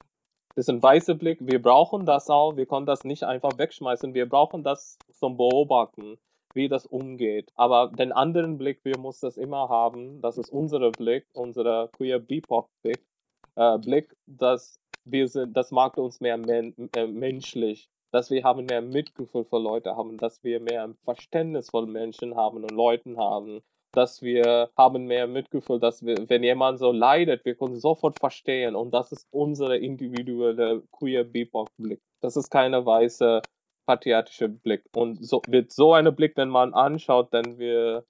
[0.55, 1.39] Das ist ein weißer Blick.
[1.41, 2.55] Wir brauchen das auch.
[2.55, 4.13] Wir können das nicht einfach wegschmeißen.
[4.13, 6.17] Wir brauchen das zum Beobachten
[6.57, 7.53] wie das umgeht.
[7.55, 10.19] Aber den anderen Blick, wir müssen das immer haben.
[10.21, 13.05] Das ist unser Blick, unser queer BIPOC-Blick.
[13.55, 18.65] Äh, Blick, dass wir sind, das macht uns mehr men äh, menschlich, dass wir haben
[18.65, 23.61] mehr Mitgefühl für Leute haben, dass wir mehr Verständnis von Menschen haben und Leuten haben,
[23.97, 28.75] dass wir haben mehr Mitgefühl, dass wir, wenn jemand so leidet, wir können sofort verstehen
[28.75, 31.99] und das ist unsere individuelle queer BIPOC-Blick.
[32.21, 33.41] Das ist keine weiße
[33.87, 34.83] patriotische Blick.
[34.95, 38.05] Und so wird so ein Blick, wenn man anschaut, dann wir,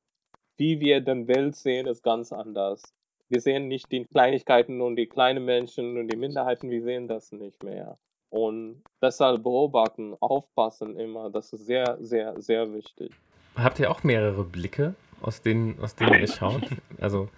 [0.58, 2.82] wie wir den Welt sehen, ist ganz anders.
[3.30, 7.32] Wir sehen nicht die Kleinigkeiten und die kleinen Menschen und die Minderheiten, wir sehen das
[7.32, 7.98] nicht mehr.
[8.30, 13.12] Und deshalb beobachten, aufpassen immer, das ist sehr, sehr, sehr wichtig.
[13.56, 16.64] Habt ihr auch mehrere Blicke, aus denen, aus denen ihr schaut?
[17.00, 17.30] Also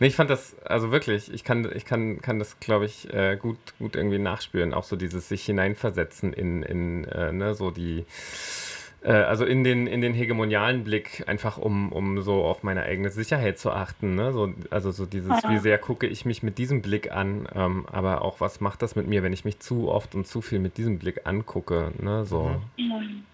[0.00, 3.36] Nee, ich fand das, also wirklich, ich kann, ich kann, kann das, glaube ich, äh,
[3.36, 4.72] gut, gut irgendwie nachspüren.
[4.72, 8.04] Auch so dieses sich hineinversetzen in, in äh, ne, so die
[9.02, 13.10] äh, also in den, in den hegemonialen Blick, einfach um, um so auf meine eigene
[13.10, 14.14] Sicherheit zu achten.
[14.14, 14.32] Ne?
[14.32, 18.22] So, also so dieses, wie sehr gucke ich mich mit diesem Blick an, ähm, aber
[18.22, 20.78] auch was macht das mit mir, wenn ich mich zu oft und zu viel mit
[20.78, 21.92] diesem Blick angucke.
[22.00, 22.24] Ne?
[22.24, 22.60] So.
[22.76, 23.24] Mhm.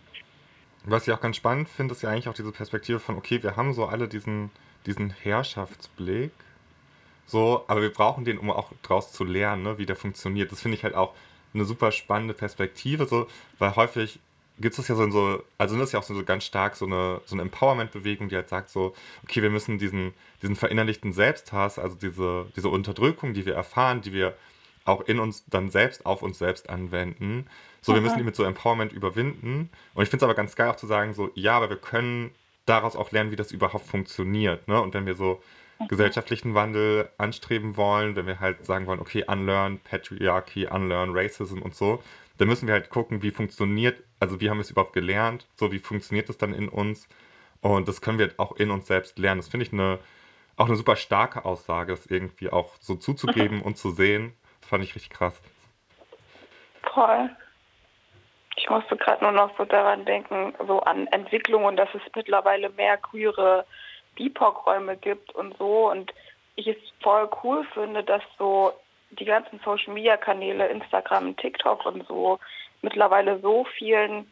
[0.84, 3.56] Was ich auch ganz spannend finde, ist ja eigentlich auch diese Perspektive von, okay, wir
[3.56, 4.50] haben so alle diesen,
[4.86, 6.32] diesen Herrschaftsblick,
[7.26, 10.52] so, aber wir brauchen den, um auch daraus zu lernen, ne, wie der funktioniert.
[10.52, 11.14] Das finde ich halt auch
[11.54, 13.26] eine super spannende Perspektive, so,
[13.58, 14.20] weil häufig
[14.58, 17.20] gibt es ja so, so, also das ist ja auch so ganz stark so eine,
[17.24, 20.12] so eine Empowerment-Bewegung, die halt sagt so, okay, wir müssen diesen,
[20.42, 24.36] diesen verinnerlichten Selbsthass, also diese, diese Unterdrückung, die wir erfahren, die wir
[24.84, 27.46] auch in uns dann selbst auf uns selbst anwenden.
[27.84, 29.68] So, wir müssen die mit so Empowerment überwinden.
[29.92, 32.30] Und ich finde es aber ganz geil auch zu sagen, so, ja, aber wir können
[32.64, 34.66] daraus auch lernen, wie das überhaupt funktioniert.
[34.68, 34.80] Ne?
[34.80, 35.42] Und wenn wir so
[35.88, 41.74] gesellschaftlichen Wandel anstreben wollen, wenn wir halt sagen wollen, okay, unlearn Patriarchy, unlearn Racism und
[41.74, 42.02] so,
[42.38, 45.70] dann müssen wir halt gucken, wie funktioniert, also wie haben wir es überhaupt gelernt, so
[45.70, 47.06] wie funktioniert es dann in uns.
[47.60, 49.40] Und das können wir auch in uns selbst lernen.
[49.42, 49.98] Das finde ich eine,
[50.56, 54.32] auch eine super starke Aussage, das irgendwie auch so zuzugeben und zu sehen.
[54.62, 55.38] Das fand ich richtig krass.
[56.94, 57.28] Voll.
[58.56, 62.70] Ich musste gerade nur noch so daran denken, so an Entwicklung und dass es mittlerweile
[62.70, 63.66] mehr queere
[64.14, 65.90] BIPOC-Räume gibt und so.
[65.90, 66.12] Und
[66.56, 68.72] ich es voll cool finde, dass so
[69.10, 72.38] die ganzen Social-Media-Kanäle, Instagram, TikTok und so,
[72.82, 74.30] mittlerweile so vielen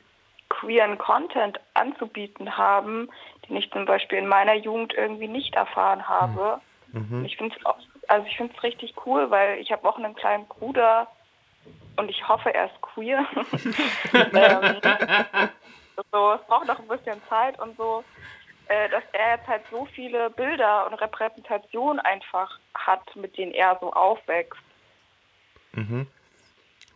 [0.48, 3.08] queeren Content anzubieten haben,
[3.48, 6.60] den ich zum Beispiel in meiner Jugend irgendwie nicht erfahren habe.
[6.92, 7.24] Mhm.
[7.24, 7.64] Ich finde es
[8.08, 11.08] also ich finde es richtig cool, weil ich habe auch einen kleinen Bruder
[11.97, 13.26] und ich hoffe, er ist queer.
[14.12, 14.80] ähm,
[16.11, 18.05] so, es braucht noch ein bisschen Zeit und so.
[18.68, 23.76] Äh, dass er jetzt halt so viele Bilder und Repräsentationen einfach hat, mit denen er
[23.80, 24.61] so aufwächst.
[25.72, 26.07] Mhm.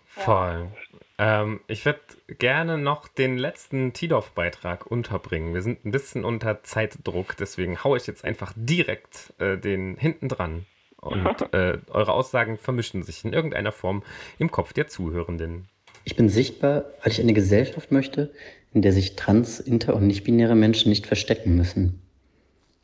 [0.07, 0.70] Voll.
[1.18, 1.42] Ja.
[1.42, 5.55] Ähm, ich würde gerne noch den letzten Tidorf-Beitrag unterbringen.
[5.55, 10.28] Wir sind ein bisschen unter Zeitdruck, deswegen haue ich jetzt einfach direkt äh, den hinten
[10.28, 10.66] dran.
[11.07, 14.02] Und äh, eure Aussagen vermischen sich in irgendeiner Form
[14.38, 15.68] im Kopf der Zuhörenden.
[16.04, 18.32] Ich bin sichtbar, weil ich eine Gesellschaft möchte,
[18.72, 22.00] in der sich trans-, inter- und nicht-binäre Menschen nicht verstecken müssen.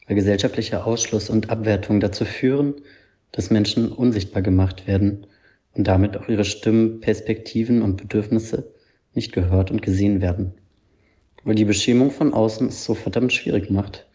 [0.06, 2.74] Weil gesellschaftlicher Ausschluss und Abwertung dazu führen,
[3.30, 5.26] dass Menschen unsichtbar gemacht werden
[5.74, 8.72] und damit auch ihre Stimmen, Perspektiven und Bedürfnisse
[9.14, 10.54] nicht gehört und gesehen werden.
[11.44, 14.06] Weil die Beschämung von außen es so verdammt schwierig macht,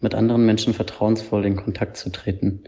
[0.00, 2.64] mit anderen Menschen vertrauensvoll in Kontakt zu treten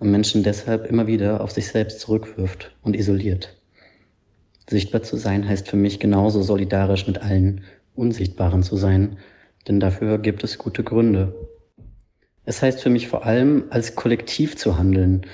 [0.00, 3.56] und Menschen deshalb immer wieder auf sich selbst zurückwirft und isoliert.
[4.68, 7.62] Sichtbar zu sein heißt für mich genauso solidarisch mit allen
[7.94, 9.18] Unsichtbaren zu sein,
[9.68, 11.34] denn dafür gibt es gute Gründe.
[12.44, 15.26] Es heißt für mich vor allem, als Kollektiv zu handeln,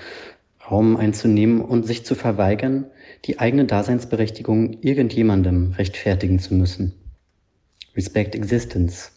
[0.69, 2.87] Raum einzunehmen und sich zu verweigern,
[3.25, 6.95] die eigene Daseinsberechtigung irgendjemandem rechtfertigen zu müssen.
[7.95, 9.13] Respect existence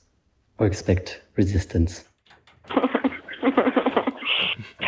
[0.59, 2.05] or expect resistance.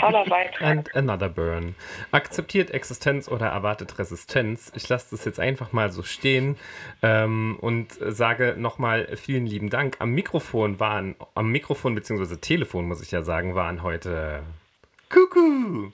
[0.01, 0.61] Toller Beitrag.
[0.61, 1.75] And another burn.
[2.11, 4.71] Akzeptiert Existenz oder erwartet Resistenz.
[4.75, 6.57] Ich lasse das jetzt einfach mal so stehen
[7.01, 9.95] ähm, und sage nochmal vielen lieben Dank.
[9.99, 12.35] Am Mikrofon waren, am Mikrofon bzw.
[12.37, 14.43] Telefon muss ich ja sagen, waren heute
[15.09, 15.93] Kuckuck.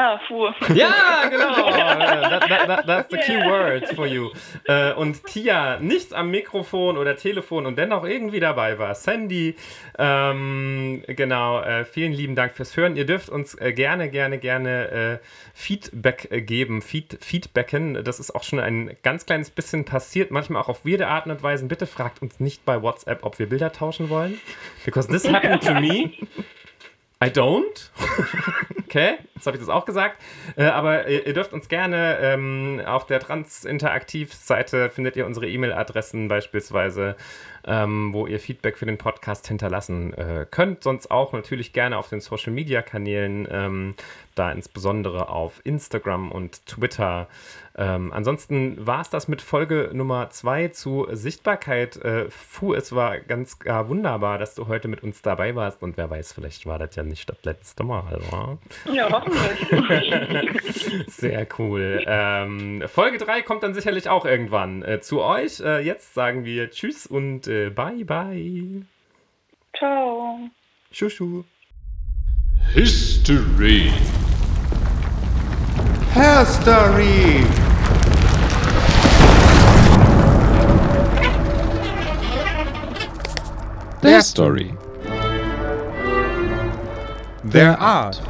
[0.00, 0.46] Ah, Fu.
[0.74, 1.54] Ja, genau.
[1.72, 4.30] that, that, that, that's the key word for you.
[4.68, 8.94] Äh, und Tia nicht am Mikrofon oder Telefon und dennoch irgendwie dabei war.
[8.94, 9.56] Sandy,
[9.98, 11.60] ähm, genau.
[11.62, 12.94] Äh, vielen lieben Dank fürs Hören.
[12.94, 15.18] Ihr dürft uns äh, gerne, gerne, gerne äh,
[15.52, 18.04] Feedback äh, geben, Feed, Feedbacken.
[18.04, 21.42] Das ist auch schon ein ganz kleines bisschen passiert, manchmal auch auf weirde Arten und
[21.42, 21.66] Weisen.
[21.66, 24.40] Bitte fragt uns nicht bei WhatsApp, ob wir Bilder tauschen wollen.
[24.84, 26.12] Because this happened to me.
[27.20, 27.90] I don't.
[28.78, 30.22] okay, jetzt habe ich das auch gesagt.
[30.56, 36.28] Äh, aber ihr, ihr, dürft uns gerne ähm, auf der Transinteraktiv-Seite findet ihr unsere E-Mail-Adressen
[36.28, 37.16] beispielsweise
[37.68, 40.82] ähm, wo ihr Feedback für den Podcast hinterlassen äh, könnt.
[40.82, 43.94] Sonst auch natürlich gerne auf den Social Media Kanälen, ähm,
[44.34, 47.28] da insbesondere auf Instagram und Twitter.
[47.76, 51.96] Ähm, ansonsten war es das mit Folge Nummer zwei zu Sichtbarkeit.
[51.96, 55.96] Äh, Fu, es war ganz gar wunderbar, dass du heute mit uns dabei warst und
[55.96, 58.58] wer weiß, vielleicht war das ja nicht das letzte Mal, wa?
[58.92, 61.06] Ja, hoffentlich.
[61.06, 62.02] Sehr cool.
[62.06, 65.60] Ähm, Folge 3 kommt dann sicherlich auch irgendwann äh, zu euch.
[65.60, 68.82] Äh, jetzt sagen wir Tschüss und äh, bye bye.
[69.76, 70.50] Ciao.
[70.90, 71.44] Schuschu.
[72.74, 73.92] History.
[76.14, 77.44] History.
[84.00, 84.74] Their story.
[87.44, 88.22] Their art.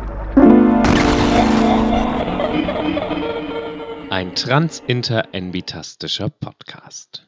[4.11, 7.27] Ein transinter-envitastischer Podcast.